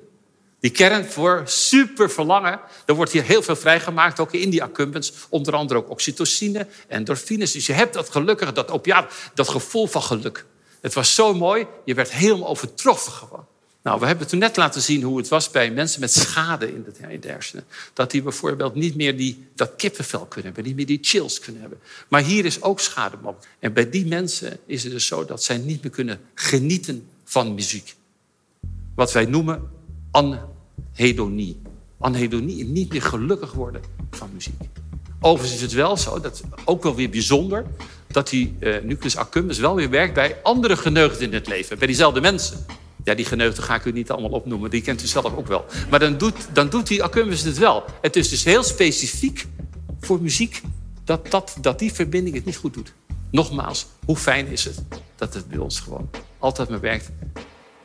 Die 0.59 0.71
kern 0.71 1.05
voor 1.05 1.41
super 1.45 2.11
verlangen. 2.11 2.59
Er 2.85 2.93
wordt 2.93 3.11
hier 3.11 3.23
heel 3.23 3.41
veel 3.41 3.55
vrijgemaakt, 3.55 4.19
ook 4.19 4.33
in 4.33 4.49
die 4.49 4.63
accumbens. 4.63 5.13
Onder 5.29 5.53
andere 5.53 5.79
ook 5.79 5.89
oxytocine, 5.89 6.67
endorfines. 6.87 7.51
Dus 7.51 7.65
je 7.65 7.73
hebt 7.73 7.93
dat 7.93 8.09
gelukkige, 8.09 8.51
dat 8.51 8.71
opiaat, 8.71 9.13
dat 9.33 9.49
gevoel 9.49 9.87
van 9.87 10.01
geluk. 10.01 10.45
Het 10.81 10.93
was 10.93 11.15
zo 11.15 11.33
mooi, 11.33 11.67
je 11.85 11.93
werd 11.93 12.11
helemaal 12.11 12.47
overtroffen 12.47 13.11
gewoon. 13.11 13.45
Nou, 13.85 13.99
we 13.99 14.05
hebben 14.05 14.27
toen 14.27 14.39
net 14.39 14.55
laten 14.55 14.81
zien 14.81 15.03
hoe 15.03 15.17
het 15.17 15.27
was 15.27 15.51
bij 15.51 15.71
mensen 15.71 15.99
met 15.99 16.13
schade 16.13 16.73
in 16.73 16.85
de 17.19 17.27
hersenen. 17.27 17.65
Dat 17.93 18.11
die 18.11 18.21
bijvoorbeeld 18.21 18.75
niet 18.75 18.95
meer 18.95 19.17
die, 19.17 19.47
dat 19.55 19.75
kippenvel 19.75 20.25
kunnen 20.25 20.45
hebben, 20.45 20.63
niet 20.63 20.75
meer 20.75 20.85
die 20.85 20.99
chills 21.01 21.39
kunnen 21.39 21.61
hebben. 21.61 21.79
Maar 22.07 22.21
hier 22.21 22.45
is 22.45 22.61
ook 22.61 22.79
schade 22.79 23.17
mogelijk. 23.21 23.47
En 23.59 23.73
bij 23.73 23.89
die 23.89 24.05
mensen 24.05 24.57
is 24.65 24.83
het 24.83 24.91
dus 24.91 25.05
zo 25.05 25.25
dat 25.25 25.43
zij 25.43 25.57
niet 25.57 25.83
meer 25.83 25.91
kunnen 25.91 26.19
genieten 26.33 27.07
van 27.23 27.53
muziek. 27.53 27.95
Wat 28.95 29.11
wij 29.11 29.25
noemen 29.25 29.69
anhedonie. 30.11 31.61
Anhedonie, 31.97 32.65
niet 32.65 32.91
meer 32.91 33.01
gelukkig 33.01 33.51
worden 33.51 33.81
van 34.11 34.29
muziek. 34.33 34.61
Overigens 35.19 35.55
is 35.55 35.61
het 35.61 35.73
wel 35.73 35.97
zo, 35.97 36.19
dat 36.19 36.43
ook 36.63 36.83
wel 36.83 36.95
weer 36.95 37.09
bijzonder... 37.09 37.65
dat 38.07 38.29
die 38.29 38.55
uh, 38.59 38.75
nucleus 38.83 39.17
accumbens 39.17 39.59
wel 39.59 39.75
weer 39.75 39.89
werkt 39.89 40.13
bij 40.13 40.39
andere 40.43 40.77
geneugden 40.77 41.27
in 41.27 41.33
het 41.33 41.47
leven. 41.47 41.77
Bij 41.77 41.87
diezelfde 41.87 42.21
mensen. 42.21 42.65
Ja, 43.05 43.13
die 43.13 43.25
geneugden 43.25 43.63
ga 43.63 43.75
ik 43.75 43.85
u 43.85 43.91
niet 43.91 44.11
allemaal 44.11 44.29
opnoemen. 44.29 44.69
Die 44.69 44.81
kent 44.81 45.03
u 45.03 45.07
zelf 45.07 45.35
ook 45.35 45.47
wel. 45.47 45.65
Maar 45.89 45.99
dan 45.99 46.17
doet, 46.17 46.35
dan 46.53 46.69
doet 46.69 46.87
die 46.87 47.03
het 47.03 47.57
wel. 47.57 47.83
Het 48.01 48.15
is 48.15 48.29
dus 48.29 48.43
heel 48.43 48.63
specifiek 48.63 49.45
voor 49.99 50.21
muziek... 50.21 50.61
dat, 51.03 51.31
dat, 51.31 51.57
dat 51.61 51.79
die 51.79 51.93
verbinding 51.93 52.35
het 52.35 52.45
niet 52.45 52.55
goed 52.55 52.73
doet. 52.73 52.93
Nogmaals, 53.31 53.85
hoe 54.05 54.15
fijn 54.15 54.47
is 54.47 54.65
het 54.65 54.81
dat 55.15 55.33
het 55.33 55.47
bij 55.47 55.57
ons 55.57 55.79
gewoon 55.79 56.09
altijd 56.39 56.69
maar 56.69 56.79
werkt. 56.79 57.09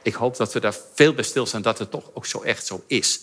Ik 0.02 0.14
hoop 0.14 0.36
dat 0.36 0.52
we 0.52 0.60
daar 0.60 0.76
veel 0.94 1.14
bij 1.14 1.24
stilstaan 1.24 1.62
dat 1.62 1.78
het 1.78 1.90
toch 1.90 2.10
ook 2.14 2.26
zo 2.26 2.42
echt 2.42 2.66
zo 2.66 2.84
is. 2.86 3.20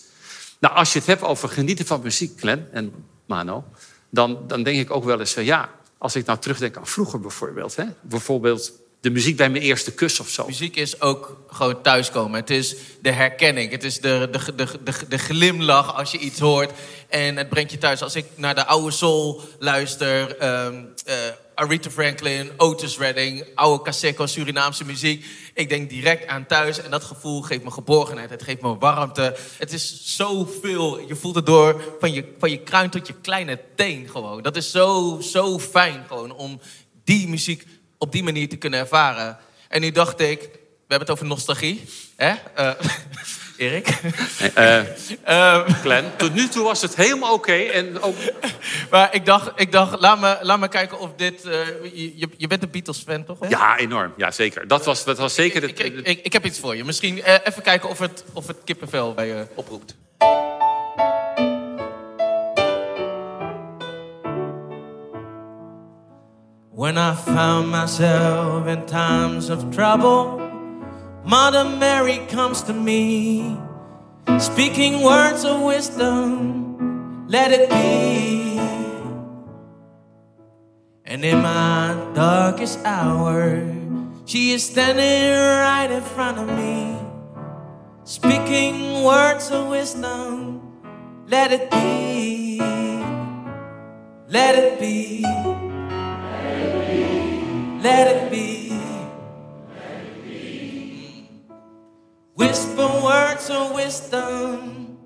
Nou, 0.58 0.74
als 0.74 0.92
je 0.92 0.98
het 0.98 1.08
hebt 1.08 1.22
over 1.22 1.48
genieten 1.48 1.86
van 1.86 2.02
muziek, 2.02 2.40
Glenn 2.40 2.66
en 2.72 2.92
Mano... 3.26 3.64
dan, 4.10 4.38
dan 4.46 4.62
denk 4.62 4.78
ik 4.78 4.90
ook 4.90 5.04
wel 5.04 5.20
eens 5.20 5.34
ja... 5.34 5.70
als 5.98 6.16
ik 6.16 6.26
nou 6.26 6.38
terugdenk 6.38 6.76
aan 6.76 6.86
vroeger 6.86 7.20
bijvoorbeeld... 7.20 7.76
Hè, 7.76 7.84
bijvoorbeeld 8.00 8.72
de 9.00 9.10
muziek 9.10 9.36
bij 9.36 9.50
mijn 9.50 9.62
eerste 9.62 9.92
kus 9.92 10.20
of 10.20 10.28
zo. 10.28 10.46
Muziek 10.46 10.76
is 10.76 11.00
ook 11.00 11.44
gewoon 11.48 11.82
thuiskomen. 11.82 12.40
Het 12.40 12.50
is 12.50 12.76
de 13.02 13.12
herkenning. 13.12 13.70
Het 13.70 13.84
is 13.84 14.00
de, 14.00 14.28
de, 14.30 14.66
de, 14.82 14.92
de, 15.08 15.18
glimlach 15.18 15.96
als 15.96 16.10
je 16.10 16.18
iets 16.18 16.38
hoort. 16.38 16.72
En 17.08 17.36
het 17.36 17.48
brengt 17.48 17.70
je 17.70 17.78
thuis. 17.78 18.02
Als 18.02 18.14
ik 18.14 18.26
naar 18.34 18.54
de 18.54 18.66
oude 18.66 18.90
soul 18.90 19.40
luister... 19.58 20.44
Um, 20.66 20.94
Aretha 21.58 21.90
Franklin, 21.90 22.50
Otis 22.56 22.98
Redding, 22.98 23.44
oude 23.54 23.82
Caseco, 23.82 24.26
Surinaamse 24.26 24.84
muziek. 24.84 25.26
Ik 25.54 25.68
denk 25.68 25.90
direct 25.90 26.26
aan 26.26 26.46
thuis 26.46 26.80
en 26.80 26.90
dat 26.90 27.04
gevoel 27.04 27.42
geeft 27.42 27.64
me 27.64 27.70
geborgenheid. 27.70 28.30
Het 28.30 28.42
geeft 28.42 28.60
me 28.60 28.78
warmte. 28.78 29.36
Het 29.58 29.72
is 29.72 30.16
zoveel. 30.16 31.08
Je 31.08 31.16
voelt 31.16 31.34
het 31.34 31.46
door 31.46 31.96
van 32.00 32.12
je, 32.12 32.34
van 32.38 32.50
je 32.50 32.58
kruin 32.58 32.90
tot 32.90 33.06
je 33.06 33.14
kleine 33.22 33.60
teen 33.74 34.08
gewoon. 34.08 34.42
Dat 34.42 34.56
is 34.56 34.70
zo, 34.70 35.18
zo 35.20 35.58
fijn 35.58 36.04
gewoon 36.08 36.32
om 36.32 36.60
die 37.04 37.28
muziek 37.28 37.64
op 37.98 38.12
die 38.12 38.22
manier 38.22 38.48
te 38.48 38.56
kunnen 38.56 38.80
ervaren. 38.80 39.38
En 39.68 39.80
nu 39.80 39.90
dacht 39.90 40.20
ik, 40.20 40.40
we 40.40 40.94
hebben 40.94 41.08
het 41.08 41.10
over 41.10 41.26
nostalgie. 41.26 41.84
Hè? 42.16 42.34
Uh, 42.58 42.70
Erik? 43.56 44.00
Uh, 44.58 44.82
uh, 45.28 45.68
Glenn, 45.82 46.10
tot 46.16 46.34
nu 46.34 46.48
toe 46.48 46.64
was 46.64 46.82
het 46.82 46.94
helemaal 46.94 47.32
oké. 47.32 47.50
Okay 47.50 47.68
en 47.68 48.00
ook... 48.00 48.14
Maar 48.90 49.14
ik 49.14 49.26
dacht, 49.26 49.52
ik 49.56 49.72
dacht 49.72 50.00
laat, 50.00 50.20
me, 50.20 50.38
laat 50.40 50.58
me 50.58 50.68
kijken 50.68 50.98
of 50.98 51.10
dit... 51.16 51.44
Uh, 51.44 51.52
je, 52.16 52.28
je 52.36 52.46
bent 52.46 52.62
een 52.62 52.70
Beatles-fan, 52.70 53.24
toch? 53.24 53.38
Hè? 53.40 53.48
Ja, 53.48 53.78
enorm. 53.78 54.12
Ja, 54.16 54.30
zeker. 54.30 54.68
Dat 54.68 54.84
was, 54.84 55.04
dat 55.04 55.18
was 55.18 55.34
zeker... 55.34 55.62
Ik, 55.62 55.78
ik, 55.78 56.06
ik, 56.06 56.20
ik, 56.24 56.32
heb 56.32 56.44
iets 56.44 56.58
voor 56.58 56.76
je. 56.76 56.84
Misschien 56.84 57.22
even 57.44 57.62
kijken 57.62 57.88
of 57.88 57.98
het, 57.98 58.24
of 58.32 58.46
het 58.46 58.56
kippenvel 58.64 59.14
bij 59.14 59.26
je 59.26 59.46
oproept. 59.54 59.96
When 66.78 66.96
I 66.96 67.12
found 67.12 67.70
myself 67.70 68.68
in 68.68 68.86
times 68.86 69.48
of 69.48 69.74
trouble 69.74 70.38
Mother 71.24 71.64
Mary 71.64 72.18
comes 72.28 72.62
to 72.62 72.72
me, 72.72 73.58
speaking 74.38 75.02
words 75.02 75.44
of 75.44 75.62
wisdom, 75.62 77.26
let 77.26 77.50
it 77.50 77.68
be. 77.68 78.60
And 81.04 81.24
in 81.24 81.42
my 81.42 81.98
darkest 82.14 82.78
hour, 82.84 83.60
She 84.24 84.52
is 84.52 84.62
standing 84.64 85.34
right 85.34 85.90
in 85.90 86.02
front 86.02 86.38
of 86.38 86.46
me, 86.56 86.94
speaking 88.04 89.02
words 89.02 89.50
of 89.50 89.66
wisdom. 89.66 90.62
Let 91.26 91.50
it 91.50 91.72
be, 91.72 92.60
let 94.28 94.54
it 94.54 94.78
be, 94.78 95.24
let 97.88 98.06
it 98.16 98.30
be. 98.30 98.78
Whisper 102.34 102.90
words 103.02 103.48
of 103.50 103.74
wisdom, 103.74 104.98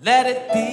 let 0.00 0.24
it 0.34 0.42
be. 0.52 0.70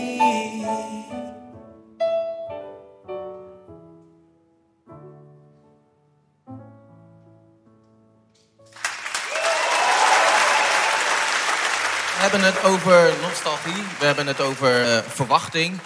We 12.15 12.25
hebben 12.25 12.43
het 12.43 12.63
over 12.63 13.13
nostalgie, 13.21 13.83
we 13.99 14.05
hebben 14.05 14.27
het 14.27 14.41
over 14.41 14.83
eh, 14.83 14.97
verwachting. 14.97 15.79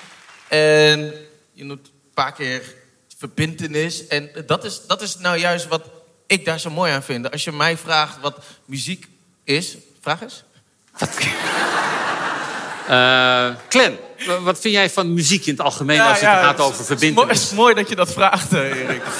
En 0.47 1.13
je 1.51 1.63
noemt 1.63 1.87
een 1.87 2.13
paar 2.13 2.33
keer 2.33 2.82
verbintenis. 3.27 4.07
En 4.07 4.29
dat 4.45 4.63
is, 4.63 4.81
dat 4.87 5.01
is 5.01 5.17
nou 5.17 5.37
juist 5.37 5.67
wat 5.67 5.81
ik 6.27 6.45
daar 6.45 6.59
zo 6.59 6.69
mooi 6.69 6.91
aan 6.91 7.03
vind. 7.03 7.31
Als 7.31 7.43
je 7.43 7.51
mij 7.51 7.77
vraagt 7.77 8.17
wat 8.21 8.37
muziek 8.65 9.07
is, 9.43 9.77
vraag 10.01 10.21
eens. 10.21 10.43
Eh 12.87 13.49
Clan, 13.69 13.97
wa- 14.27 14.39
wat 14.41 14.59
vind 14.59 14.73
jij 14.73 14.89
van 14.89 15.13
muziek 15.13 15.45
in 15.45 15.51
het 15.53 15.61
algemeen 15.61 15.99
als 16.01 16.19
het 16.19 16.29
gaat 16.29 16.59
over 16.59 16.85
verbindenis? 16.85 17.15
mooi, 17.15 17.27
het 17.33 17.37
is 17.43 17.51
mooi 17.51 17.73
dat 17.73 17.89
je 17.89 17.95
dat 17.95 18.11
vraagt, 18.13 18.53
eh, 18.53 18.59
Erik. 18.79 19.01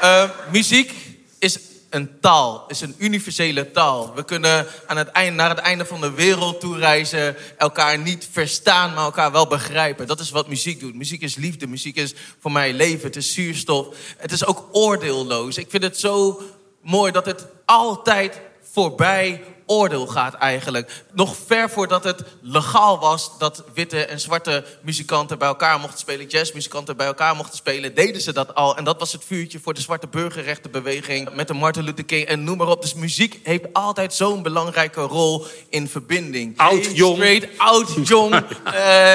Eh, 0.00 0.30
muziek 0.52 0.92
een 1.90 2.20
taal, 2.20 2.64
is 2.68 2.80
een 2.80 2.94
universele 2.98 3.70
taal. 3.70 4.14
We 4.14 4.24
kunnen 4.24 4.66
aan 4.86 4.96
het 4.96 5.08
eind, 5.08 5.36
naar 5.36 5.48
het 5.48 5.58
einde 5.58 5.86
van 5.86 6.00
de 6.00 6.10
wereld 6.10 6.60
toe 6.60 6.78
reizen, 6.78 7.36
elkaar 7.56 7.98
niet 7.98 8.28
verstaan, 8.32 8.94
maar 8.94 9.04
elkaar 9.04 9.32
wel 9.32 9.46
begrijpen. 9.46 10.06
Dat 10.06 10.20
is 10.20 10.30
wat 10.30 10.48
muziek 10.48 10.80
doet. 10.80 10.94
Muziek 10.94 11.22
is 11.22 11.36
liefde, 11.36 11.66
muziek 11.66 11.96
is 11.96 12.14
voor 12.40 12.52
mij 12.52 12.72
leven, 12.72 13.06
het 13.06 13.16
is 13.16 13.32
zuurstof. 13.32 13.96
Het 14.16 14.32
is 14.32 14.46
ook 14.46 14.68
oordeelloos. 14.72 15.56
Ik 15.56 15.70
vind 15.70 15.82
het 15.82 15.98
zo 15.98 16.42
mooi 16.82 17.12
dat 17.12 17.26
het 17.26 17.46
altijd 17.64 18.40
voorbij 18.72 19.42
oordeel 19.66 20.06
gaat 20.06 20.34
eigenlijk. 20.34 21.04
Nog 21.12 21.36
ver 21.46 21.70
voordat 21.70 22.04
het 22.04 22.22
legaal 22.40 22.98
was 22.98 23.38
dat 23.38 23.64
witte 23.74 24.04
en 24.04 24.20
zwarte 24.20 24.64
muzikanten 24.82 25.38
bij 25.38 25.48
elkaar 25.48 25.80
mochten 25.80 25.98
spelen, 25.98 26.26
jazzmuzikanten 26.26 26.96
bij 26.96 27.06
elkaar 27.06 27.36
mochten 27.36 27.56
spelen, 27.56 27.94
deden 27.94 28.20
ze 28.20 28.32
dat 28.32 28.54
al. 28.54 28.76
En 28.76 28.84
dat 28.84 28.98
was 28.98 29.12
het 29.12 29.24
vuurtje 29.24 29.60
voor 29.60 29.74
de 29.74 29.80
zwarte 29.80 30.06
burgerrechtenbeweging 30.06 31.34
met 31.34 31.48
de 31.48 31.54
Martin 31.54 31.82
Luther 31.82 32.04
King 32.04 32.26
en 32.26 32.44
noem 32.44 32.56
maar 32.56 32.68
op. 32.68 32.82
Dus 32.82 32.94
muziek 32.94 33.40
heeft 33.42 33.64
altijd 33.72 34.14
zo'n 34.14 34.42
belangrijke 34.42 35.00
rol 35.00 35.46
in 35.68 35.88
verbinding. 35.88 36.58
Oud, 36.58 36.96
jong. 36.96 37.16
Straight, 37.16 37.58
oud, 37.58 38.08
jong, 38.08 38.34
eh, 38.64 39.12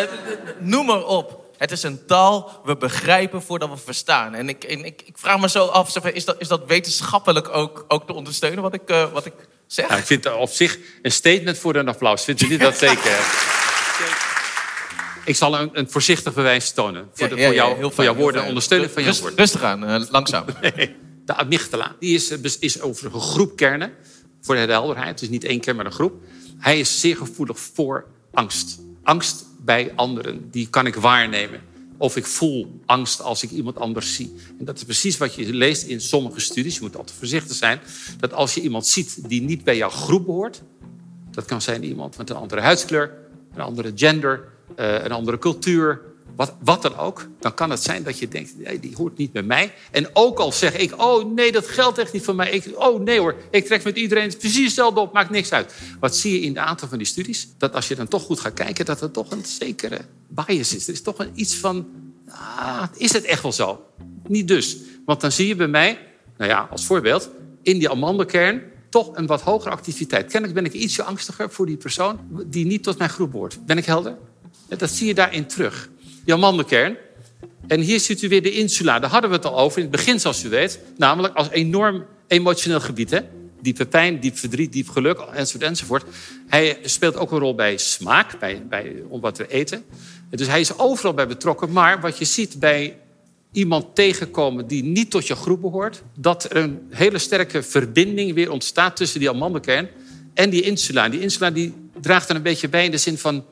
noem 0.60 0.86
maar 0.86 1.06
op. 1.06 1.40
Het 1.58 1.72
is 1.72 1.84
een 1.84 2.06
taal, 2.06 2.62
we 2.64 2.78
begrijpen 2.78 3.42
voordat 3.42 3.70
we 3.70 3.78
verstaan. 3.78 4.34
En 4.34 4.50
ik, 4.50 4.64
en 4.64 4.86
ik, 4.86 5.02
ik 5.06 5.18
vraag 5.18 5.40
me 5.40 5.50
zo 5.50 5.66
af, 5.66 5.96
is 6.06 6.26
dat, 6.26 6.36
is 6.40 6.48
dat 6.48 6.66
wetenschappelijk 6.66 7.50
ook, 7.50 7.86
ook 7.88 8.06
te 8.06 8.14
ondersteunen 8.14 8.62
wat 8.62 8.74
ik, 8.74 8.90
eh, 8.90 9.12
wat 9.12 9.26
ik 9.26 9.34
zeg? 9.74 9.88
Nou, 9.88 10.00
ik 10.00 10.06
vind 10.06 10.24
het 10.24 10.34
op 10.34 10.50
zich 10.50 10.78
een 11.02 11.12
statement 11.12 11.58
voor 11.58 11.76
een 11.76 11.88
applaus. 11.88 12.24
Vindt 12.24 12.42
u 12.42 12.48
niet 12.48 12.60
dat 12.60 12.78
zeker? 12.78 13.20
Ik 15.26 15.36
zal 15.36 15.60
een, 15.60 15.70
een 15.74 15.90
voorzichtig 15.90 16.34
bewijs 16.34 16.72
tonen. 16.72 17.10
Voor, 17.14 17.30
de, 17.30 17.36
Ja, 17.36 17.42
ja, 17.42 17.48
voor, 17.48 17.56
ja, 17.56 17.62
jou, 17.62 17.76
heel 17.78 17.82
voor 17.82 17.94
fijn, 17.94 18.08
jouw 18.08 18.16
woorden, 18.16 18.36
fijn. 18.36 18.48
ondersteuning 18.48 18.92
van 18.92 19.04
jouw 19.04 19.14
woorden. 19.14 19.38
Rustig 19.38 19.64
aan, 19.64 19.86
eh, 19.86 20.02
langzaam. 20.10 20.46
De 21.26 21.34
amygdala 21.34 21.96
die 22.00 22.16
is, 22.16 22.30
eh, 22.30 22.38
is 22.60 22.82
over 22.82 23.06
een 23.06 23.22
groep 23.22 23.56
kernen. 23.56 23.94
Voor 24.42 24.56
de 24.56 24.62
helderheid, 24.62 25.20
dus 25.20 25.30
niet 25.30 25.44
één 25.44 25.60
kern, 25.60 25.76
maar 25.76 25.86
een 25.86 25.92
groep. 25.92 26.14
Hij 26.58 26.80
is 26.80 27.00
zeer 27.00 27.18
gevoelig 27.18 27.60
voor 27.60 28.06
angst. 28.34 28.80
Angst 29.04 29.46
bij 29.60 29.92
anderen, 29.96 30.52
die 30.52 30.70
kan 30.70 30.86
ik 30.86 30.96
waarnemen. 30.96 31.62
Of 32.02 32.16
ik 32.16 32.26
voel 32.26 32.80
angst 32.86 33.22
als 33.22 33.44
ik 33.44 33.52
iemand 33.52 33.78
anders 33.78 34.16
zie. 34.16 34.36
En 34.60 34.66
dat 34.66 34.78
is 34.78 34.84
precies 34.84 35.18
wat 35.18 35.36
je 35.36 35.54
leest 35.54 35.84
in 35.84 36.02
sommige 36.02 36.40
studies. 36.40 36.76
Je 36.76 36.82
moet 36.82 36.96
altijd 36.96 37.18
voorzichtig 37.18 37.56
zijn. 37.56 37.80
Dat 38.20 38.34
als 38.34 38.54
je 38.54 38.62
iemand 38.62 38.88
ziet 38.88 39.30
die 39.30 39.42
niet 39.42 39.64
bij 39.64 39.78
jouw 39.78 39.90
groep 39.90 40.26
behoort... 40.26 40.62
dat 41.32 41.46
kan 41.46 41.62
zijn 41.62 41.84
iemand 41.84 42.18
met 42.18 42.30
een 42.30 42.36
andere 42.36 42.62
huidskleur, 42.62 43.18
een 43.54 43.62
andere 43.62 43.92
gender, 43.96 44.48
eh, 44.76 45.04
een 45.04 45.12
andere 45.12 45.38
cultuur... 45.38 46.02
Wat, 46.60 46.82
dan 46.82 46.98
ook, 46.98 47.28
dan 47.40 47.54
kan 47.54 47.70
het 47.70 47.84
zijn 47.84 48.04
dat 48.04 48.20
je 48.20 48.28
denkt, 48.28 48.58
nee, 48.58 48.80
die 48.80 48.96
hoort 48.96 49.18
niet 49.18 49.32
bij 49.32 49.44
mij. 49.44 49.74
En 49.92 50.10
ook 50.14 50.40
al 50.40 50.52
zeg 50.52 50.78
ik, 50.78 51.02
oh 51.02 51.34
nee, 51.34 51.52
dat 51.52 51.68
geldt 51.68 51.98
echt 51.98 52.14
niet 52.14 52.24
voor 52.24 52.36
mij. 52.36 52.52
Ik, 52.52 52.72
oh 52.76 53.02
nee 53.02 53.20
hoor, 53.20 53.36
ik 53.52 53.66
trek 53.66 53.84
met 53.84 53.98
iedereen 53.98 54.38
precies 54.38 54.66
hetzelfde 54.66 55.00
op, 55.00 55.14
maakt 55.14 55.30
niks 55.30 55.52
uit. 55.52 55.74
Wat 56.00 56.16
zie 56.16 56.34
je 56.34 56.42
in 56.42 56.50
een 56.50 56.60
aantal 56.64 56.88
van 56.88 56.98
die 56.98 57.08
studies? 57.08 57.48
Dat 57.58 57.74
als 57.74 57.88
je 57.88 57.96
dan 57.96 58.08
toch 58.08 58.24
goed 58.24 58.40
gaat 58.40 58.54
kijken, 58.54 58.86
dat 58.86 59.02
er 59.02 59.12
toch 59.12 59.32
een 59.32 59.46
zekere 59.46 60.00
bias 60.28 60.76
is. 60.76 60.88
Er 60.88 60.94
is 60.94 61.02
toch 61.02 61.20
een 61.20 61.32
iets 61.34 61.56
van, 61.56 61.88
ah, 62.30 62.84
is 62.98 63.14
het 63.14 63.24
echt 63.24 63.42
wel 63.42 63.52
zo? 63.52 63.86
Niet 64.28 64.48
dus. 64.48 64.78
Want 65.06 65.22
dan 65.22 65.32
zie 65.32 65.48
je 65.48 65.56
bij 65.56 65.68
mij, 65.68 66.00
nou 66.38 66.50
ja, 66.50 66.68
als 66.72 66.86
voorbeeld, 66.86 67.30
in 67.62 67.78
die 67.78 67.90
amandelkern 67.90 68.62
toch 68.90 69.16
een 69.16 69.26
wat 69.26 69.42
hogere 69.42 69.70
activiteit. 69.70 70.32
Kennelijk 70.32 70.54
ben 70.54 70.66
ik 70.66 70.74
ietsje 70.74 71.04
angstiger 71.04 71.52
voor 71.52 71.66
die 71.66 71.78
persoon 71.78 72.20
die 72.46 72.66
niet 72.66 72.84
tot 72.84 72.98
mijn 72.98 73.10
groep 73.10 73.32
behoort. 73.32 73.66
Ben 73.66 73.78
ik 73.78 73.86
helder? 73.86 74.18
Dat 74.68 74.90
zie 74.90 75.08
je 75.08 75.14
daarin 75.14 75.46
terug. 75.46 75.90
Die 76.26 76.34
amandelkern. 76.34 76.98
En 77.68 77.80
hier 77.80 78.00
ziet 78.00 78.22
u 78.22 78.28
weer 78.28 78.42
de 78.42 78.52
insula. 78.52 79.00
Daar 79.00 79.10
hadden 79.10 79.30
we 79.30 79.36
het 79.36 79.46
al 79.46 79.58
over 79.58 79.78
in 79.78 79.84
het 79.84 79.92
begin, 79.92 80.20
zoals 80.20 80.44
u 80.44 80.50
weet. 80.50 80.80
Namelijk 80.98 81.34
als 81.36 81.50
enorm 81.50 82.06
emotioneel 82.28 82.80
gebied. 82.80 83.10
Hè? 83.10 83.20
Diepe 83.62 83.86
pijn, 83.86 84.20
diep 84.20 84.38
verdriet, 84.38 84.72
diep 84.72 84.90
geluk, 84.90 85.20
enzovoort, 85.34 85.64
enzovoort. 85.64 86.04
Hij 86.48 86.78
speelt 86.84 87.16
ook 87.16 87.32
een 87.32 87.40
rol 87.40 87.56
bij 87.56 87.78
smaak, 87.78 88.40
bij, 88.40 88.64
bij, 88.70 88.96
om 89.08 89.22
wat 89.22 89.36
te 89.36 89.48
eten. 89.48 89.84
Dus 90.30 90.48
hij 90.48 90.60
is 90.60 90.78
overal 90.78 91.14
bij 91.14 91.28
betrokken. 91.28 91.72
Maar 91.72 92.02
wat 92.02 92.18
je 92.18 92.26
ziet 92.26 92.60
bij 92.60 92.98
iemand 93.52 93.96
tegenkomen 93.96 94.68
die 94.68 94.84
niet 94.84 95.12
tot 95.12 95.28
je 95.28 95.36
groep 95.36 95.62
behoort... 95.62 96.02
dat 96.16 96.44
er 96.44 96.56
een 96.56 96.80
hele 96.90 97.18
sterke 97.18 97.64
verbinding 97.64 98.34
weer 98.34 98.52
ontstaat 98.52 98.96
tussen 98.96 99.20
die 99.20 99.30
amandelkern 99.30 99.90
en 100.34 100.50
die 100.50 100.62
insula. 100.62 101.10
Die 101.10 101.20
insula 101.20 101.52
die 101.52 101.74
draagt 102.02 102.30
er 102.30 102.36
een 102.36 102.42
beetje 102.42 102.70
bij 102.70 102.86
in 102.86 102.92
de 102.92 102.98
zin 102.98 103.18
van... 103.18 103.46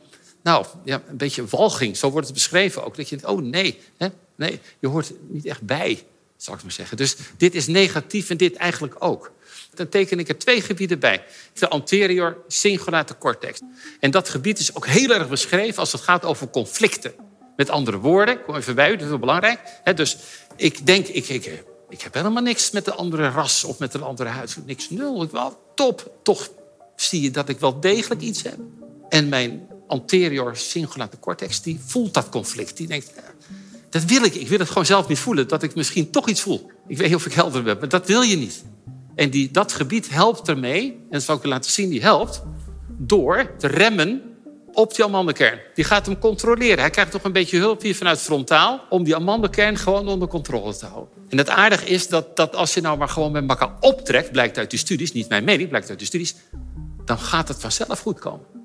nou, 0.50 0.66
ja, 0.84 1.02
een 1.08 1.18
beetje 1.18 1.46
walging, 1.46 1.98
zo 1.98 2.12
wordt 2.12 2.28
het 2.28 2.36
beschreven 2.36 2.84
ook. 2.84 2.96
Dat 2.96 3.10
je 3.10 3.18
denkt, 3.18 3.32
oh 3.32 3.42
nee, 3.42 3.80
hè? 3.98 4.08
nee, 4.36 4.60
je 4.80 4.88
hoort 4.88 5.12
niet 5.28 5.46
echt 5.46 5.62
bij, 5.62 6.04
zal 6.38 6.54
ik 6.54 6.64
maar 6.64 6.72
zeggen. 6.72 6.98
Dus 6.98 7.16
dit 7.38 7.56
is 7.56 7.68
negatief 7.68 8.30
en 8.30 8.38
dit 8.38 8.56
eigenlijk 8.56 8.96
ook. 9.00 9.32
Dan 9.74 9.90
teken 9.90 10.20
ik 10.20 10.30
er 10.30 10.38
twee 10.38 10.62
gebieden 10.62 11.00
bij. 11.00 11.24
De 11.54 11.68
anterior 11.68 12.38
cingulate 12.48 13.18
cortex. 13.18 13.60
En 14.00 14.12
dat 14.12 14.30
gebied 14.30 14.60
is 14.60 14.76
ook 14.76 14.88
heel 14.88 15.10
erg 15.10 15.30
beschreven 15.30 15.80
als 15.80 15.92
het 15.92 16.02
gaat 16.02 16.26
over 16.26 16.50
conflicten. 16.50 17.14
Met 17.56 17.70
andere 17.70 17.98
woorden, 17.98 18.36
ik 18.36 18.44
kom 18.44 18.56
even 18.56 18.76
bij 18.76 18.90
u, 18.90 18.94
dat 18.94 19.02
is 19.02 19.10
wel 19.10 19.20
belangrijk. 19.20 19.60
Hè, 19.84 19.94
dus 19.94 20.18
ik 20.56 20.86
denk, 20.86 21.08
ik, 21.08 21.30
ik, 21.30 21.64
ik 21.90 22.02
heb 22.02 22.14
helemaal 22.14 22.44
niks 22.44 22.72
met 22.72 22.88
een 22.88 22.94
andere 22.94 23.30
ras 23.30 23.64
of 23.64 23.80
met 23.80 23.94
een 23.94 24.04
andere 24.04 24.30
huid. 24.30 24.58
Niks, 24.66 24.90
nul. 24.90 25.30
Wel 25.30 25.60
top. 25.76 26.12
Toch 26.24 26.50
zie 26.96 27.22
je 27.22 27.32
dat 27.32 27.50
ik 27.50 27.60
wel 27.60 27.80
degelijk 27.80 28.22
iets 28.22 28.44
heb. 28.44 28.58
En 29.10 29.30
mijn 29.30 29.68
anterior 29.90 30.56
cingulate 30.56 31.20
cortex, 31.20 31.62
die 31.62 31.80
voelt 31.86 32.14
dat 32.14 32.30
conflict. 32.30 32.78
Die 32.78 32.88
denkt, 32.88 33.12
dat 33.90 34.04
wil 34.04 34.24
ik. 34.24 34.36
Ik 34.36 34.48
wil 34.48 34.60
het 34.60 34.68
gewoon 34.68 34.86
zelf 34.86 35.08
niet 35.08 35.20
voelen. 35.20 35.48
Dat 35.48 35.64
ik 35.64 35.76
misschien 35.76 36.12
toch 36.12 36.28
iets 36.28 36.42
voel. 36.42 36.72
Ik 36.88 36.98
weet 36.98 37.08
niet 37.08 37.16
of 37.16 37.26
ik 37.26 37.34
helder 37.34 37.64
ben, 37.64 37.78
maar 37.80 37.90
dat 37.90 38.08
wil 38.08 38.22
je 38.22 38.38
niet. 38.38 38.64
En 39.16 39.30
die, 39.30 39.52
dat 39.52 39.74
gebied 39.74 40.10
helpt 40.10 40.48
ermee, 40.48 40.92
en 40.92 41.08
dat 41.10 41.24
zal 41.24 41.36
ik 41.36 41.44
u 41.44 41.48
laten 41.48 41.72
zien, 41.72 41.90
die 41.90 42.02
helpt 42.02 42.42
door 42.98 43.56
te 43.58 43.68
remmen 43.68 44.22
op 44.74 44.96
die 44.96 45.06
amandelkern. 45.06 45.60
Die 45.76 45.84
gaat 45.84 46.06
hem 46.06 46.20
controleren. 46.20 46.80
Hij 46.80 46.90
krijgt 46.90 47.12
toch 47.12 47.24
een 47.24 47.32
beetje 47.32 47.58
hulp 47.58 47.82
hier 47.82 47.96
vanuit 47.96 48.20
frontaal 48.20 48.82
om 48.90 49.04
die 49.04 49.16
amandelkern 49.16 49.78
gewoon 49.78 50.08
onder 50.08 50.28
controle 50.28 50.76
te 50.76 50.86
houden. 50.86 51.14
En 51.30 51.38
het 51.38 51.50
aardige 51.50 51.86
is 51.86 52.08
dat, 52.08 52.36
dat 52.36 52.56
als 52.56 52.74
je 52.74 52.82
nou 52.82 52.98
maar 52.98 53.10
gewoon 53.10 53.32
met 53.32 53.50
elkaar 53.50 53.78
optrekt, 53.80 54.32
blijkt 54.32 54.58
uit 54.58 54.70
die 54.70 54.80
studies, 54.80 55.12
niet 55.12 55.30
mijn 55.30 55.44
mening, 55.44 55.70
blijkt 55.70 55.90
uit 55.90 56.00
de 56.00 56.06
studies, 56.06 56.36
dan 57.06 57.20
gaat 57.20 57.48
het 57.48 57.60
vanzelf 57.60 58.00
goed 58.00 58.20
komen. 58.20 58.59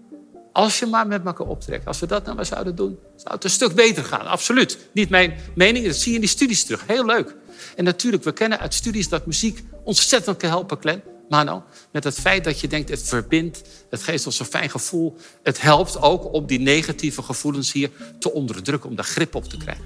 Als 0.55 0.79
je 0.79 0.87
maar 0.87 1.07
met 1.07 1.25
elkaar 1.25 1.47
optrekt. 1.47 1.87
Als 1.87 2.01
we 2.01 2.07
dat 2.07 2.25
nou 2.25 2.37
maar 2.37 2.47
zouden 2.47 2.75
doen, 2.75 2.99
zou 3.17 3.35
het 3.35 3.45
een 3.45 3.51
stuk 3.51 3.75
beter 3.75 4.05
gaan. 4.05 4.27
Absoluut. 4.27 4.79
Niet 4.93 5.09
mijn 5.09 5.39
mening, 5.55 5.87
dat 5.87 5.97
zie 5.97 6.09
je 6.09 6.15
in 6.15 6.21
die 6.21 6.31
studies 6.31 6.65
terug. 6.65 6.87
Heel 6.87 7.05
leuk. 7.05 7.35
En 7.77 7.85
natuurlijk, 7.85 8.25
we 8.25 8.33
kennen 8.33 8.59
uit 8.59 8.75
studies 8.75 9.09
dat 9.09 9.27
muziek 9.27 9.65
ontzettend 9.85 10.37
kan 10.37 10.51
helpen, 10.51 10.77
Glenn. 10.81 11.03
Mano, 11.29 11.63
met 11.91 12.05
het 12.05 12.21
feit 12.21 12.45
dat 12.45 12.61
je 12.61 12.69
denkt, 12.69 12.89
het 12.89 13.03
verbindt, 13.03 13.63
het 13.91 14.03
geeft 14.03 14.27
ons 14.27 14.39
een 14.39 14.47
fijn 14.47 14.71
gevoel. 14.71 15.17
Het 15.43 15.61
helpt 15.61 16.01
ook 16.01 16.33
om 16.33 16.47
die 16.47 16.61
negatieve 16.61 17.23
gevoelens 17.23 17.73
hier 17.73 17.91
te 18.19 18.33
onderdrukken, 18.33 18.91
om 18.91 18.97
daar 18.97 19.05
grip 19.05 19.35
op 19.35 19.45
te 19.45 19.57
krijgen. 19.57 19.85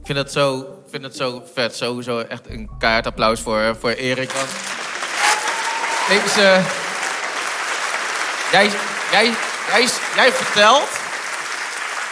Ik 0.00 0.06
vind 0.06 0.18
het 0.18 0.32
zo, 0.32 0.66
vind 0.90 1.02
het 1.02 1.16
zo 1.16 1.42
vet. 1.54 1.76
Sowieso 1.76 2.18
echt 2.18 2.48
een 2.48 2.70
kaart 2.78 3.06
applaus 3.06 3.40
voor, 3.40 3.76
voor 3.80 3.90
Erik. 3.90 4.30
Want 4.30 4.48
deze, 6.08 6.60
jij, 8.52 8.70
jij, 9.10 9.34
jij, 10.14 10.32
vertelt 10.32 10.88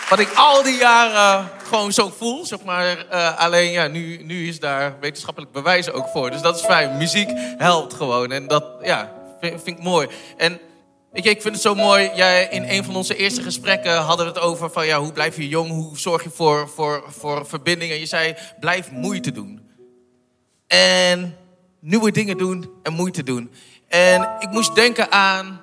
wat 0.09 0.19
ik 0.19 0.33
al 0.35 0.63
die 0.63 0.77
jaren 0.77 1.51
gewoon 1.69 1.93
zo 1.93 2.13
voel, 2.19 2.47
zeg 2.47 2.63
maar. 2.65 3.07
Uh, 3.13 3.39
alleen 3.39 3.71
ja, 3.71 3.87
nu, 3.87 4.23
nu 4.23 4.49
is 4.49 4.61
daar 4.61 4.97
wetenschappelijk 5.01 5.53
bewijs 5.53 5.91
ook 5.91 6.09
voor. 6.09 6.31
Dus 6.31 6.41
dat 6.41 6.57
is 6.57 6.65
fijn. 6.65 6.97
Muziek 6.97 7.31
helpt 7.57 7.95
gewoon. 7.95 8.33
En 8.33 8.47
dat, 8.47 8.65
ja, 8.83 9.13
vind, 9.41 9.67
ik 9.67 9.83
mooi. 9.83 10.09
En 10.37 10.61
Weet 11.13 11.27
ik 11.27 11.43
vind 11.43 11.55
het 11.55 11.63
zo 11.63 11.75
mooi. 11.75 12.11
Jij, 12.15 12.49
in 12.51 12.69
een 12.69 12.85
van 12.85 12.97
onze 12.97 13.17
eerste 13.17 13.43
gesprekken 13.43 13.97
hadden 13.97 14.27
we 14.27 14.33
het 14.33 14.41
over 14.41 14.71
van 14.71 14.87
ja, 14.87 15.01
hoe 15.01 15.13
blijf 15.13 15.37
je 15.37 15.49
jong? 15.49 15.71
Hoe 15.71 15.99
zorg 15.99 16.23
je 16.23 16.31
voor, 16.31 16.69
voor, 16.69 17.05
voor 17.09 17.47
verbinding? 17.47 17.93
En 17.93 17.99
je 17.99 18.07
zei, 18.07 18.35
blijf 18.61 18.91
moeite 18.91 19.33
doen. 19.33 19.61
En 20.67 21.37
nieuwe 21.81 22.11
dingen 22.11 22.39
doen 22.39 22.71
en 22.83 22.93
moeite 22.93 23.23
doen. 23.23 23.51
En 23.89 24.29
ik 24.39 24.51
moest 24.51 24.75
denken 24.75 25.13
aan 25.13 25.61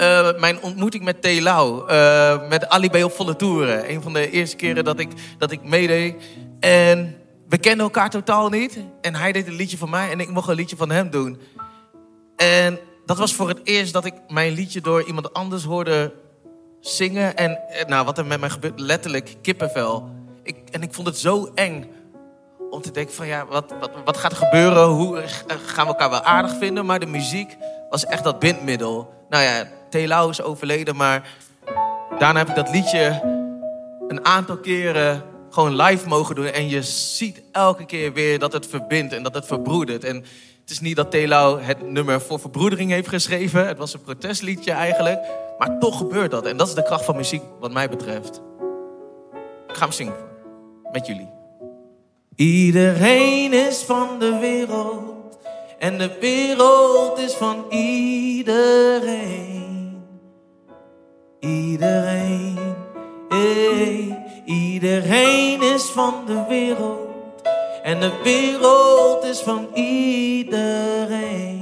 uh, 0.00 0.40
mijn 0.40 0.62
ontmoeting 0.62 1.04
met 1.04 1.22
T. 1.22 1.40
Lau. 1.40 1.90
Uh, 1.90 2.48
met 2.48 2.68
Ali 2.68 3.04
op 3.04 3.12
volle 3.12 3.36
toeren. 3.36 3.90
Een 3.90 4.02
van 4.02 4.12
de 4.12 4.30
eerste 4.30 4.56
keren 4.56 4.84
dat 4.84 4.98
ik, 4.98 5.08
dat 5.38 5.50
ik 5.50 5.64
meedeed. 5.64 6.22
En 6.60 7.16
we 7.48 7.58
kenden 7.58 7.84
elkaar 7.84 8.10
totaal 8.10 8.48
niet. 8.48 8.78
En 9.00 9.14
hij 9.14 9.32
deed 9.32 9.46
een 9.46 9.54
liedje 9.54 9.76
van 9.76 9.90
mij 9.90 10.10
en 10.10 10.20
ik 10.20 10.30
mocht 10.30 10.48
een 10.48 10.54
liedje 10.54 10.76
van 10.76 10.90
hem 10.90 11.10
doen. 11.10 11.40
En 12.36 12.78
dat 13.04 13.18
was 13.18 13.34
voor 13.34 13.48
het 13.48 13.60
eerst 13.64 13.92
dat 13.92 14.04
ik 14.04 14.14
mijn 14.28 14.52
liedje 14.52 14.80
door 14.80 15.02
iemand 15.02 15.32
anders 15.32 15.64
hoorde 15.64 16.12
zingen. 16.80 17.36
En 17.36 17.58
nou, 17.86 18.04
wat 18.04 18.18
er 18.18 18.26
met 18.26 18.40
mij 18.40 18.50
gebeurt, 18.50 18.80
letterlijk 18.80 19.36
kippenvel. 19.42 20.08
Ik, 20.42 20.56
en 20.70 20.82
ik 20.82 20.94
vond 20.94 21.06
het 21.06 21.18
zo 21.18 21.50
eng 21.54 21.90
om 22.70 22.82
te 22.82 22.90
denken 22.90 23.14
van 23.14 23.26
ja, 23.26 23.46
wat, 23.46 23.74
wat, 23.80 23.90
wat 24.04 24.16
gaat 24.16 24.30
er 24.30 24.36
gebeuren? 24.36 24.86
Hoe 24.86 25.22
gaan 25.46 25.86
we 25.86 25.92
elkaar 25.92 26.10
wel 26.10 26.22
aardig 26.22 26.56
vinden? 26.58 26.86
Maar 26.86 27.00
de 27.00 27.06
muziek 27.06 27.56
was 27.90 28.06
echt 28.06 28.24
dat 28.24 28.38
bindmiddel. 28.38 29.14
Nou 29.28 29.44
ja, 29.44 29.68
Telau 29.90 30.30
is 30.30 30.42
overleden, 30.42 30.96
maar 30.96 31.28
daarna 32.18 32.38
heb 32.38 32.48
ik 32.48 32.54
dat 32.54 32.70
liedje 32.70 33.20
een 34.08 34.24
aantal 34.24 34.56
keren 34.56 35.22
gewoon 35.50 35.76
live 35.76 36.08
mogen 36.08 36.34
doen. 36.34 36.46
En 36.46 36.68
je 36.68 36.82
ziet 36.82 37.42
elke 37.52 37.84
keer 37.84 38.12
weer 38.12 38.38
dat 38.38 38.52
het 38.52 38.66
verbindt 38.66 39.12
en 39.12 39.22
dat 39.22 39.34
het 39.34 39.46
verbroedert. 39.46 40.04
En 40.04 40.16
het 40.60 40.70
is 40.70 40.80
niet 40.80 40.96
dat 40.96 41.10
Telau 41.10 41.60
het 41.60 41.90
nummer 41.90 42.20
voor 42.20 42.40
verbroedering 42.40 42.90
heeft 42.90 43.08
geschreven. 43.08 43.66
Het 43.66 43.78
was 43.78 43.94
een 43.94 44.02
protestliedje 44.02 44.72
eigenlijk. 44.72 45.20
Maar 45.58 45.78
toch 45.78 45.98
gebeurt 45.98 46.30
dat. 46.30 46.46
En 46.46 46.56
dat 46.56 46.68
is 46.68 46.74
de 46.74 46.82
kracht 46.82 47.04
van 47.04 47.16
muziek 47.16 47.42
wat 47.60 47.72
mij 47.72 47.88
betreft. 47.88 48.40
Ik 49.68 49.76
ga 49.76 49.84
hem 49.84 49.92
zingen 49.92 50.14
met 50.92 51.06
jullie. 51.06 51.28
Iedereen 52.34 53.52
is 53.52 53.82
van 53.82 54.18
de 54.18 54.38
wereld. 54.38 55.38
En 55.78 55.98
de 55.98 56.10
wereld 56.20 57.18
is 57.18 57.32
van 57.32 57.64
iedereen. 57.70 59.59
Iedereen. 61.40 62.58
Hey, 63.28 64.24
iedereen 64.44 65.62
is 65.62 65.82
van 65.82 66.14
de 66.26 66.44
wereld. 66.48 67.08
En 67.82 68.00
de 68.00 68.20
wereld 68.22 69.24
is 69.24 69.40
van 69.40 69.68
iedereen. 69.74 71.60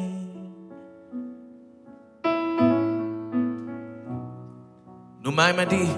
Noem 5.23 5.35
mij 5.35 5.55
maar 5.55 5.69
die 5.69 5.89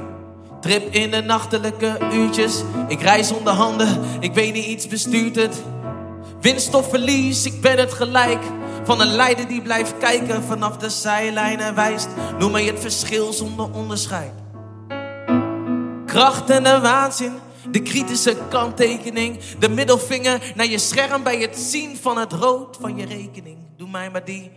trip 0.60 0.94
in 0.94 1.10
de 1.10 1.20
nachtelijke 1.20 1.98
uurtjes. 2.12 2.62
Ik 2.88 3.00
reis 3.00 3.28
zonder 3.28 3.52
handen, 3.52 4.00
ik 4.20 4.34
weet 4.34 4.52
niet, 4.52 4.66
iets 4.66 4.86
bestuurt 4.86 5.36
het. 5.36 5.62
Winst 6.40 6.74
of 6.74 6.88
verlies, 6.88 7.44
ik 7.44 7.60
ben 7.60 7.78
het 7.78 7.92
gelijk. 7.92 8.42
Van 8.84 9.00
een 9.00 9.14
leider 9.14 9.48
die 9.48 9.62
blijft 9.62 9.98
kijken 9.98 10.42
vanaf 10.42 10.76
de 10.76 10.90
zijlijnen 10.90 11.74
wijst. 11.74 12.08
Noem 12.38 12.52
mij 12.52 12.64
het 12.64 12.80
verschil 12.80 13.32
zonder 13.32 13.70
onderscheid. 13.72 14.32
Kracht 16.06 16.50
en 16.50 16.62
de 16.62 16.80
waanzin 16.80 17.32
de 17.70 17.82
kritische 17.82 18.36
kanttekening, 18.48 19.38
de 19.58 19.68
middelvinger 19.68 20.52
naar 20.54 20.66
je 20.66 20.78
scherm 20.78 21.22
bij 21.22 21.38
het 21.38 21.58
zien 21.58 21.96
van 21.96 22.18
het 22.18 22.32
rood 22.32 22.76
van 22.80 22.96
je 22.96 23.06
rekening. 23.06 23.58
Doe 23.76 23.88
mij 23.88 24.10
maar 24.10 24.24
die. 24.24 24.50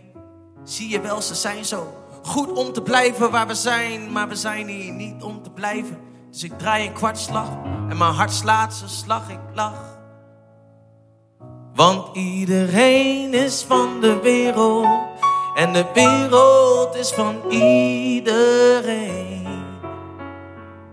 Zie 0.64 0.88
je 0.88 1.00
wel, 1.00 1.22
ze 1.22 1.34
zijn 1.34 1.64
zo 1.64 1.94
goed 2.22 2.52
om 2.52 2.72
te 2.72 2.82
blijven 2.82 3.30
waar 3.30 3.46
we 3.46 3.54
zijn, 3.54 4.12
maar 4.12 4.28
we 4.28 4.34
zijn 4.34 4.68
hier 4.68 4.92
niet 4.92 5.22
om 5.22 5.42
te 5.42 5.50
blijven. 5.50 5.98
Dus 6.30 6.42
ik 6.42 6.58
draai 6.58 6.86
een 6.86 6.92
kwartslag 6.92 7.48
en 7.88 7.96
mijn 7.96 8.14
hart 8.14 8.32
slaat 8.32 8.74
zijn 8.74 8.90
slag, 8.90 9.30
ik 9.30 9.38
lach. 9.54 9.93
Want 11.74 12.16
iedereen 12.16 13.34
is 13.34 13.64
van 13.68 14.00
de 14.00 14.20
wereld 14.22 14.86
en 15.54 15.72
de 15.72 15.84
wereld 15.94 16.94
is 16.96 17.10
van 17.10 17.50
iedereen. 17.50 19.46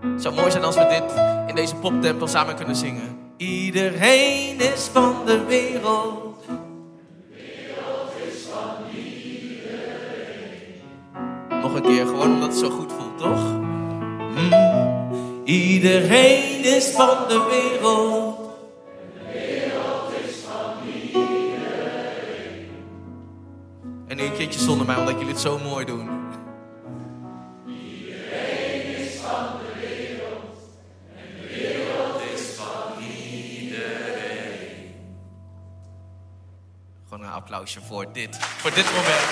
Het 0.00 0.22
zou 0.22 0.34
mooi 0.34 0.50
zijn 0.50 0.64
als 0.64 0.76
we 0.76 0.86
dit 0.86 1.12
in 1.48 1.54
deze 1.54 1.74
poptempel 1.74 2.26
samen 2.26 2.54
kunnen 2.54 2.76
zingen. 2.76 3.18
Iedereen 3.36 4.60
is 4.60 4.88
van 4.92 5.14
de 5.26 5.44
wereld. 5.44 6.44
De 6.46 6.54
wereld 7.28 8.12
is 8.32 8.46
van 8.52 8.74
iedereen. 8.94 9.60
Nog 11.62 11.74
een 11.74 11.82
keer, 11.82 12.06
gewoon 12.06 12.32
omdat 12.34 12.48
het 12.48 12.58
zo 12.58 12.70
goed 12.70 12.92
voelt, 12.92 13.18
toch? 13.18 13.60
Mm. 14.34 14.52
Iedereen 15.44 16.64
is 16.64 16.90
van 16.90 17.16
de 17.28 17.46
wereld. 17.50 18.31
En 24.22 24.28
een 24.28 24.36
keertje 24.36 24.60
zonder 24.60 24.86
mij, 24.86 24.96
omdat 24.96 25.14
jullie 25.14 25.32
het 25.32 25.40
zo 25.40 25.58
mooi 25.58 25.84
doen. 25.84 26.20
applausje 37.34 37.80
voor 37.80 38.12
dit, 38.12 38.38
voor 38.38 38.74
dit 38.74 38.84
moment. 38.84 39.22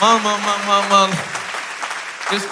Man, 0.00 0.22
man, 0.22 0.40
man, 0.40 0.64
man, 0.66 0.88
man. 0.88 1.10
Dus 2.30 2.42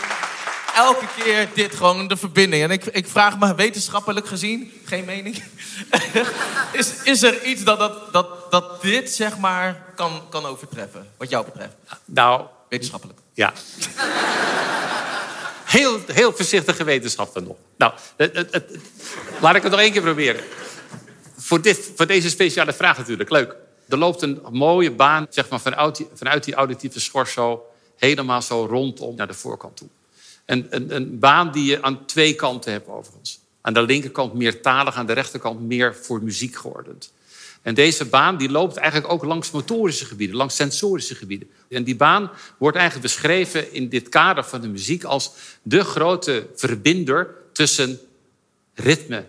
elke 0.79 1.07
keer 1.17 1.49
dit 1.55 1.75
gewoon 1.75 2.09
de 2.09 2.17
verbinding. 2.17 2.63
En 2.63 2.71
ik, 2.71 2.85
ik 2.85 3.07
vraag 3.07 3.39
me 3.39 3.55
wetenschappelijk 3.55 4.27
gezien, 4.27 4.73
geen 4.85 5.05
mening. 5.05 5.43
is, 6.73 7.03
is 7.03 7.23
er 7.23 7.45
iets 7.45 7.65
dat, 7.65 7.79
dat, 7.79 8.13
dat, 8.13 8.51
dat 8.51 8.83
dit 8.83 9.11
zeg 9.11 9.39
maar 9.39 9.85
kan, 9.95 10.23
kan 10.31 10.47
overtreffen, 10.47 11.11
wat 11.17 11.31
jou 11.31 11.45
betreft? 11.45 11.75
Nou, 12.05 12.47
wetenschappelijk. 12.69 13.19
Ja. 13.33 13.53
Heel, 15.65 16.01
heel 16.07 16.33
voorzichtige 16.33 16.85
wetenschap 16.85 17.35
dan 17.35 17.45
nog. 17.45 17.57
Nou, 17.77 17.93
het, 18.17 18.35
het, 18.35 18.65
laat 19.41 19.55
ik 19.55 19.63
het 19.63 19.71
nog 19.71 19.81
één 19.81 19.93
keer 19.93 20.03
proberen. 20.03 20.41
Voor, 21.37 21.63
dit, 21.63 21.91
voor 21.97 22.07
deze 22.07 22.31
speciale 22.31 22.73
vraag 22.73 22.99
natuurlijk, 22.99 23.31
leuk. 23.31 23.57
Er 23.89 23.99
loopt 23.99 24.23
een 24.23 24.41
mooie 24.51 24.91
baan 24.91 25.27
zeg 25.31 25.49
maar, 25.49 25.61
vanuit, 25.61 25.97
die, 25.97 26.07
vanuit 26.15 26.45
die 26.45 26.55
auditieve 26.55 27.01
schors 27.01 27.33
zo... 27.33 27.67
helemaal 27.97 28.43
zo 28.43 28.67
rondom 28.71 29.17
naar 29.17 29.27
de 29.27 29.35
voorkant 29.35 29.77
toe. 29.77 29.89
En, 30.49 30.67
een, 30.71 30.95
een 30.95 31.19
baan 31.19 31.53
die 31.53 31.65
je 31.65 31.83
aan 31.83 32.07
twee 32.07 32.35
kanten 32.35 32.73
hebt 32.73 32.89
overigens. 32.89 33.41
Aan 33.61 33.75
de 33.75 33.83
linkerkant 33.83 34.35
meer 34.35 34.61
talig, 34.61 34.95
aan 34.95 35.07
de 35.07 35.13
rechterkant 35.13 35.61
meer 35.61 35.97
voor 35.97 36.23
muziek 36.23 36.57
geordend. 36.57 37.13
En 37.63 37.75
deze 37.75 38.05
baan 38.05 38.37
die 38.37 38.51
loopt 38.51 38.77
eigenlijk 38.77 39.13
ook 39.13 39.25
langs 39.25 39.51
motorische 39.51 40.05
gebieden, 40.05 40.37
langs 40.37 40.57
sensorische 40.57 41.15
gebieden. 41.15 41.49
En 41.69 41.85
die 41.85 41.97
baan 41.97 42.31
wordt 42.59 42.77
eigenlijk 42.77 43.07
beschreven 43.07 43.73
in 43.73 43.89
dit 43.89 44.09
kader 44.09 44.45
van 44.45 44.61
de 44.61 44.69
muziek 44.69 45.05
als 45.05 45.33
de 45.63 45.85
grote 45.85 46.47
verbinder 46.55 47.35
tussen 47.53 48.01
ritme 48.75 49.25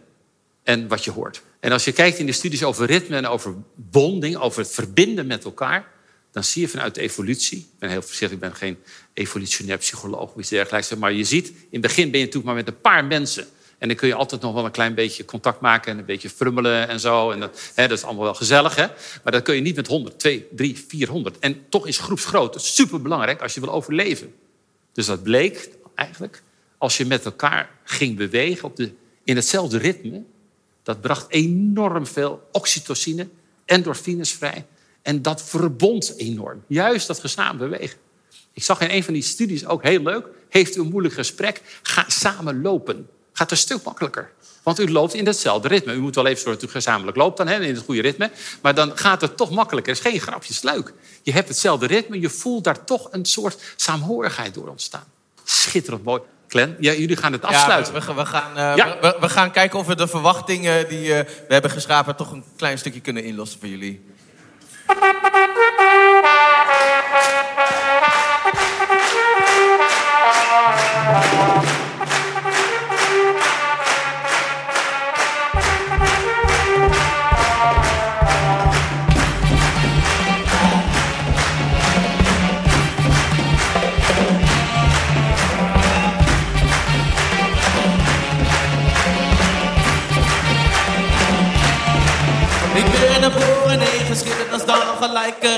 en 0.63 0.87
wat 0.87 1.03
je 1.03 1.11
hoort. 1.11 1.41
En 1.59 1.71
als 1.71 1.85
je 1.85 1.91
kijkt 1.91 2.17
in 2.17 2.25
de 2.25 2.31
studies 2.31 2.63
over 2.63 2.85
ritme 2.85 3.15
en 3.15 3.27
over 3.27 3.55
bonding, 3.75 4.35
over 4.35 4.61
het 4.61 4.71
verbinden 4.71 5.27
met 5.27 5.43
elkaar, 5.43 5.87
dan 6.31 6.43
zie 6.43 6.61
je 6.61 6.67
vanuit 6.67 6.95
de 6.95 7.01
evolutie, 7.01 7.57
ik 7.57 7.79
ben 7.79 7.89
heel 7.89 8.01
voorzichtig, 8.01 8.31
ik 8.31 8.39
ben 8.39 8.55
geen 8.55 8.77
evolutionair 9.13 9.77
psycholoog 9.77 10.33
of 10.33 10.39
iets 10.39 10.49
dergelijks, 10.49 10.95
maar 10.95 11.13
je 11.13 11.23
ziet, 11.23 11.47
in 11.47 11.55
het 11.71 11.81
begin 11.81 12.11
ben 12.11 12.19
je 12.19 12.25
natuurlijk 12.25 12.45
maar 12.45 12.63
met 12.63 12.67
een 12.67 12.81
paar 12.81 13.05
mensen. 13.05 13.47
En 13.77 13.87
dan 13.87 13.97
kun 13.97 14.07
je 14.07 14.13
altijd 14.13 14.41
nog 14.41 14.53
wel 14.53 14.65
een 14.65 14.71
klein 14.71 14.93
beetje 14.93 15.25
contact 15.25 15.59
maken 15.59 15.91
en 15.91 15.97
een 15.97 16.05
beetje 16.05 16.29
frummelen 16.29 16.87
en 16.87 16.99
zo. 16.99 17.31
En 17.31 17.39
dat, 17.39 17.71
hè, 17.75 17.87
dat 17.87 17.97
is 17.97 18.03
allemaal 18.03 18.23
wel 18.23 18.33
gezellig, 18.33 18.75
hè? 18.75 18.87
Maar 19.23 19.31
dat 19.31 19.41
kun 19.41 19.55
je 19.55 19.61
niet 19.61 19.75
met 19.75 19.87
100, 19.87 20.19
2, 20.19 20.47
3, 20.51 20.85
400. 20.87 21.39
En 21.39 21.69
toch 21.69 21.87
is 21.87 21.97
groepsgroot 21.97 22.61
superbelangrijk 22.61 23.41
als 23.41 23.53
je 23.53 23.59
wil 23.59 23.71
overleven. 23.71 24.33
Dus 24.93 25.05
dat 25.05 25.23
bleek 25.23 25.69
eigenlijk, 25.95 26.43
als 26.77 26.97
je 26.97 27.05
met 27.05 27.25
elkaar 27.25 27.69
ging 27.83 28.17
bewegen 28.17 28.63
op 28.63 28.75
de, 28.75 28.91
in 29.23 29.35
hetzelfde 29.35 29.77
ritme, 29.77 30.23
dat 30.83 31.01
bracht 31.01 31.31
enorm 31.31 32.07
veel 32.07 32.47
oxytocine, 32.51 33.27
endorfines 33.65 34.31
vrij. 34.31 34.65
En 35.01 35.21
dat 35.21 35.43
verbond 35.43 36.13
enorm. 36.17 36.63
Juist 36.67 37.07
dat 37.07 37.19
gesamen 37.19 37.57
bewegen. 37.69 37.97
Ik 38.53 38.63
zag 38.63 38.81
in 38.81 38.89
een 38.89 39.03
van 39.03 39.13
die 39.13 39.23
studies 39.23 39.65
ook 39.65 39.83
heel 39.83 40.01
leuk. 40.01 40.27
Heeft 40.49 40.75
u 40.75 40.79
een 40.79 40.89
moeilijk 40.89 41.13
gesprek? 41.13 41.61
Ga 41.83 42.05
samen 42.07 42.61
lopen. 42.61 43.09
gaat 43.33 43.51
een 43.51 43.57
stuk 43.57 43.83
makkelijker. 43.83 44.31
Want 44.63 44.79
u 44.79 44.91
loopt 44.91 45.13
in 45.13 45.25
hetzelfde 45.25 45.67
ritme. 45.67 45.93
U 45.93 45.99
moet 45.99 46.15
wel 46.15 46.25
even 46.25 46.41
zorgen 46.41 46.61
dat 46.61 46.69
u 46.69 46.73
gezamenlijk 46.73 47.17
loopt 47.17 47.37
dan, 47.37 47.47
hè, 47.47 47.61
in 47.61 47.75
het 47.75 47.83
goede 47.83 48.01
ritme. 48.01 48.31
Maar 48.61 48.75
dan 48.75 48.97
gaat 48.97 49.21
het 49.21 49.37
toch 49.37 49.51
makkelijker. 49.51 49.93
Het 49.93 50.05
is 50.05 50.11
geen 50.11 50.21
grapje, 50.21 50.53
het 50.53 50.63
is 50.63 50.71
leuk. 50.71 50.93
Je 51.23 51.31
hebt 51.31 51.47
hetzelfde 51.47 51.87
ritme, 51.87 52.19
je 52.19 52.29
voelt 52.29 52.63
daar 52.63 52.85
toch 52.85 53.07
een 53.11 53.25
soort 53.25 53.73
saamhorigheid 53.75 54.53
door 54.53 54.67
ontstaan. 54.67 55.03
Schitterend 55.43 56.03
mooi. 56.03 56.21
Glenn, 56.47 56.75
ja, 56.79 56.93
jullie 56.93 57.15
gaan 57.15 57.31
het 57.31 57.43
afsluiten. 57.43 57.93
Ja, 57.93 58.05
we, 58.05 58.13
we, 58.13 58.25
gaan, 58.25 58.51
uh, 58.51 58.75
ja. 58.75 58.97
we, 59.01 59.17
we, 59.19 59.29
gaan 59.29 59.51
kijken 59.51 59.79
of 59.79 59.87
we 59.87 59.95
de 59.95 60.07
verwachtingen 60.07 60.89
die 60.89 61.07
uh, 61.07 61.19
we 61.19 61.53
hebben 61.53 61.71
geschapen... 61.71 62.15
toch 62.15 62.31
een 62.31 62.43
klein 62.55 62.77
stukje 62.77 62.99
kunnen 62.99 63.23
inlossen 63.23 63.59
voor 63.59 63.69
jullie. 63.69 64.01
Thank 64.89 65.13
you. 71.33 71.38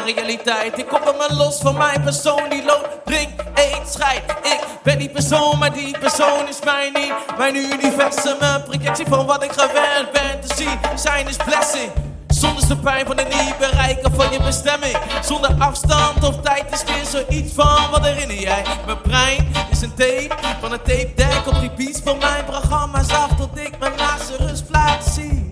Realiteit. 0.03 0.77
Ik 0.77 0.87
koppel 0.87 1.13
me 1.13 1.35
los 1.35 1.57
van 1.57 1.77
mijn 1.77 2.03
persoon 2.03 2.49
die 2.49 2.63
loopt, 2.63 2.89
drink, 3.05 3.29
eet, 3.53 3.87
scheid. 3.89 4.23
Ik 4.43 4.59
ben 4.83 4.97
die 4.97 5.09
persoon, 5.09 5.59
maar 5.59 5.73
die 5.73 5.97
persoon 5.99 6.47
is 6.47 6.59
mij 6.63 6.89
niet. 6.93 7.13
Mijn 7.37 7.55
universum, 7.55 8.35
een 8.39 8.63
projectie 8.63 9.05
van 9.05 9.25
wat 9.25 9.43
ik 9.43 9.51
gewend 9.51 10.11
ben 10.11 10.41
te 10.41 10.55
zien. 10.55 10.79
Zijn 10.95 11.27
is 11.27 11.35
blessing. 11.35 11.91
Zonder 12.27 12.67
de 12.67 12.77
pijn 12.77 13.05
van 13.05 13.17
het 13.17 13.29
niet 13.29 13.57
bereiken 13.57 14.11
van 14.15 14.31
je 14.31 14.41
bestemming. 14.41 14.97
Zonder 15.23 15.55
afstand 15.59 16.23
of 16.23 16.41
tijd 16.41 16.63
is 16.71 16.83
weer 16.83 17.05
zoiets 17.05 17.53
van 17.53 17.89
wat 17.91 18.05
herinner 18.05 18.39
jij. 18.39 18.63
Mijn 18.85 19.01
brein 19.01 19.51
is 19.71 19.81
een 19.81 19.93
tape 19.93 20.29
van 20.59 20.71
een 20.71 20.81
tape 20.83 21.11
deck 21.15 21.47
op 21.47 21.59
die 21.59 21.71
beats 21.71 21.99
van 22.03 22.17
mijn 22.17 22.45
programma's 22.45 23.09
af 23.09 23.35
tot 23.37 23.57
ik 23.57 23.79
mijn 23.79 23.97
laatste 23.97 24.35
rustplaats 24.37 25.13
zie 25.13 25.50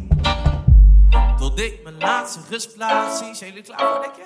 laatste 1.99 2.39
rustplaats 2.49 3.17
zie. 3.17 3.35
Zijn 3.35 3.49
jullie 3.49 3.65
klaar 3.65 3.79
voor, 3.79 4.01
denk 4.01 4.15
je? 4.15 4.23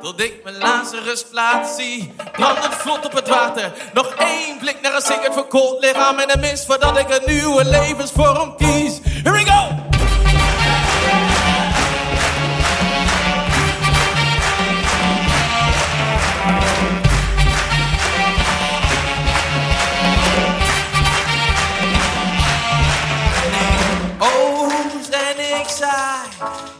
Tot 0.00 0.20
ik 0.20 0.44
mijn 0.44 0.58
laatste 0.58 1.00
rustplaats 1.00 1.74
zie. 1.76 2.14
Brandend 2.32 2.74
vlot 2.74 3.04
op 3.04 3.12
het 3.12 3.28
water. 3.28 3.72
Nog 3.94 4.14
één 4.14 4.58
blik 4.58 4.80
naar 4.80 4.94
een 4.94 5.00
zinkend 5.00 5.34
verkoold 5.34 5.80
lichaam. 5.84 6.18
En 6.18 6.32
een 6.32 6.40
mis 6.40 6.64
voordat 6.66 6.98
ik 6.98 7.08
een 7.08 7.34
nieuwe 7.34 7.64
levensvorm 7.64 8.56
kies. 8.56 9.00
Here 9.02 9.32
we 9.32 9.44
go! 9.44 9.73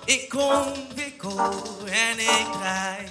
Ik 0.05 0.35
ontwikkel 0.35 1.55
en 1.87 2.19
ik 2.19 2.47
draai. 2.61 3.09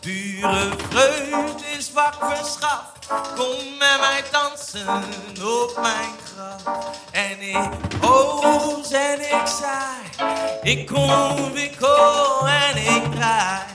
Pure 0.00 0.70
vreugde 0.88 1.66
is 1.78 1.92
wat 1.92 2.16
verschaft. 2.20 3.06
Kom 3.36 3.78
met 3.78 4.00
mij 4.00 4.22
dansen 4.30 5.04
op 5.44 5.78
mijn 5.80 6.14
graf. 6.24 6.90
En 7.10 7.40
ik 7.40 7.70
oos 8.00 8.90
en 8.90 9.20
ik 9.20 9.46
saai. 9.46 10.30
Ik 10.62 10.92
ontwikkel 10.92 12.48
en 12.48 12.76
ik 12.76 13.12
draai. 13.12 13.71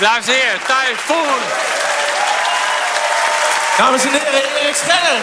Dames 0.00 0.28
en 0.28 0.34
heren, 0.34 0.60
Typhoon. 0.60 1.42
Dames 3.78 4.04
en 4.04 4.10
heren, 4.10 4.62
Erik 4.62 4.74
Scheller. 4.74 5.22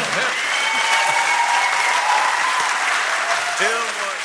Heel 3.57 3.79
mooi. 3.99 4.17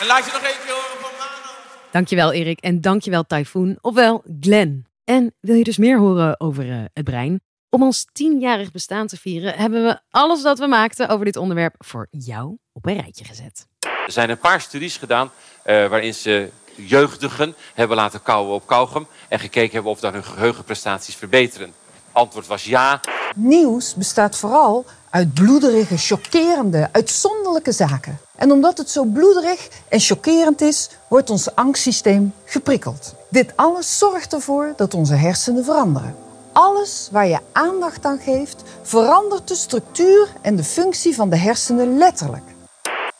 En 0.00 0.06
laat 0.06 0.24
je 0.26 0.32
nog 0.32 0.42
even 0.42 0.68
horen 0.68 1.00
van 1.00 1.10
Mano. 1.18 1.52
Dankjewel 1.90 2.32
Erik 2.32 2.60
en 2.60 2.80
dankjewel 2.80 3.24
Typhoon, 3.26 3.78
ofwel 3.80 4.24
Glenn. 4.40 4.86
En 5.04 5.34
wil 5.40 5.54
je 5.54 5.64
dus 5.64 5.76
meer 5.76 5.98
horen 5.98 6.40
over 6.40 6.64
uh, 6.64 6.84
het 6.92 7.04
brein? 7.04 7.40
Om 7.70 7.82
ons 7.82 8.06
tienjarig 8.12 8.70
bestaan 8.70 9.06
te 9.06 9.16
vieren 9.16 9.54
hebben 9.54 9.84
we 9.84 10.00
alles 10.10 10.42
wat 10.42 10.58
we 10.58 10.66
maakten 10.66 11.08
over 11.08 11.24
dit 11.24 11.36
onderwerp 11.36 11.74
voor 11.78 12.06
jou 12.10 12.56
op 12.72 12.86
een 12.86 13.00
rijtje 13.00 13.24
gezet. 13.24 13.66
Er 13.80 14.12
zijn 14.12 14.30
een 14.30 14.38
paar 14.38 14.60
studies 14.60 14.96
gedaan 14.96 15.30
uh, 15.66 15.86
waarin 15.86 16.14
ze 16.14 16.50
jeugdigen 16.76 17.54
hebben 17.74 17.96
laten 17.96 18.22
kauwen 18.22 18.54
op 18.54 18.66
kauwgum 18.66 19.06
en 19.28 19.38
gekeken 19.38 19.72
hebben 19.72 19.92
of 19.92 20.00
dat 20.00 20.12
hun 20.12 20.24
geheugenprestaties 20.24 21.14
verbeteren. 21.14 21.72
Antwoord 22.12 22.46
was 22.46 22.64
ja. 22.64 23.00
Nieuws 23.34 23.94
bestaat 23.94 24.36
vooral 24.36 24.84
uit 25.10 25.34
bloederige, 25.34 25.96
chockerende, 25.96 26.88
uitzonderlijke 26.92 27.72
zaken. 27.72 28.18
En 28.36 28.52
omdat 28.52 28.78
het 28.78 28.90
zo 28.90 29.04
bloederig 29.04 29.68
en 29.88 30.00
chockerend 30.00 30.60
is, 30.60 30.90
wordt 31.08 31.30
ons 31.30 31.54
angstsysteem 31.54 32.34
geprikkeld. 32.44 33.14
Dit 33.28 33.52
alles 33.56 33.98
zorgt 33.98 34.32
ervoor 34.32 34.72
dat 34.76 34.94
onze 34.94 35.14
hersenen 35.14 35.64
veranderen. 35.64 36.16
Alles 36.52 37.08
waar 37.12 37.26
je 37.26 37.38
aandacht 37.52 38.04
aan 38.04 38.18
geeft, 38.18 38.62
verandert 38.82 39.48
de 39.48 39.54
structuur 39.54 40.28
en 40.42 40.56
de 40.56 40.64
functie 40.64 41.14
van 41.14 41.30
de 41.30 41.36
hersenen 41.36 41.98
letterlijk. 41.98 42.44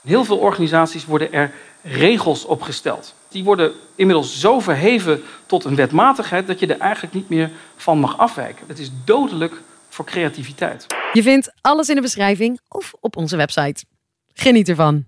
In 0.03 0.13
heel 0.13 0.25
veel 0.25 0.39
organisaties 0.39 1.07
worden 1.07 1.33
er 1.33 1.53
regels 1.83 2.45
opgesteld. 2.45 3.15
Die 3.37 3.45
worden 3.45 3.73
inmiddels 3.95 4.41
zo 4.41 4.61
verheven 4.61 5.23
tot 5.47 5.65
een 5.65 5.75
wetmatigheid 5.75 6.47
dat 6.47 6.59
je 6.59 6.67
er 6.67 6.81
eigenlijk 6.81 7.15
niet 7.15 7.29
meer 7.29 7.51
van 7.77 7.99
mag 7.99 8.19
afwijken. 8.19 8.65
Het 8.67 8.79
is 8.79 8.91
dodelijk 9.05 9.61
voor 9.89 10.05
creativiteit. 10.05 10.87
Je 11.13 11.23
vindt 11.23 11.53
alles 11.61 11.89
in 11.89 11.95
de 11.95 12.01
beschrijving 12.01 12.61
of 12.69 12.95
op 13.01 13.17
onze 13.17 13.37
website. 13.37 13.85
Geniet 14.33 14.69
ervan. 14.69 15.05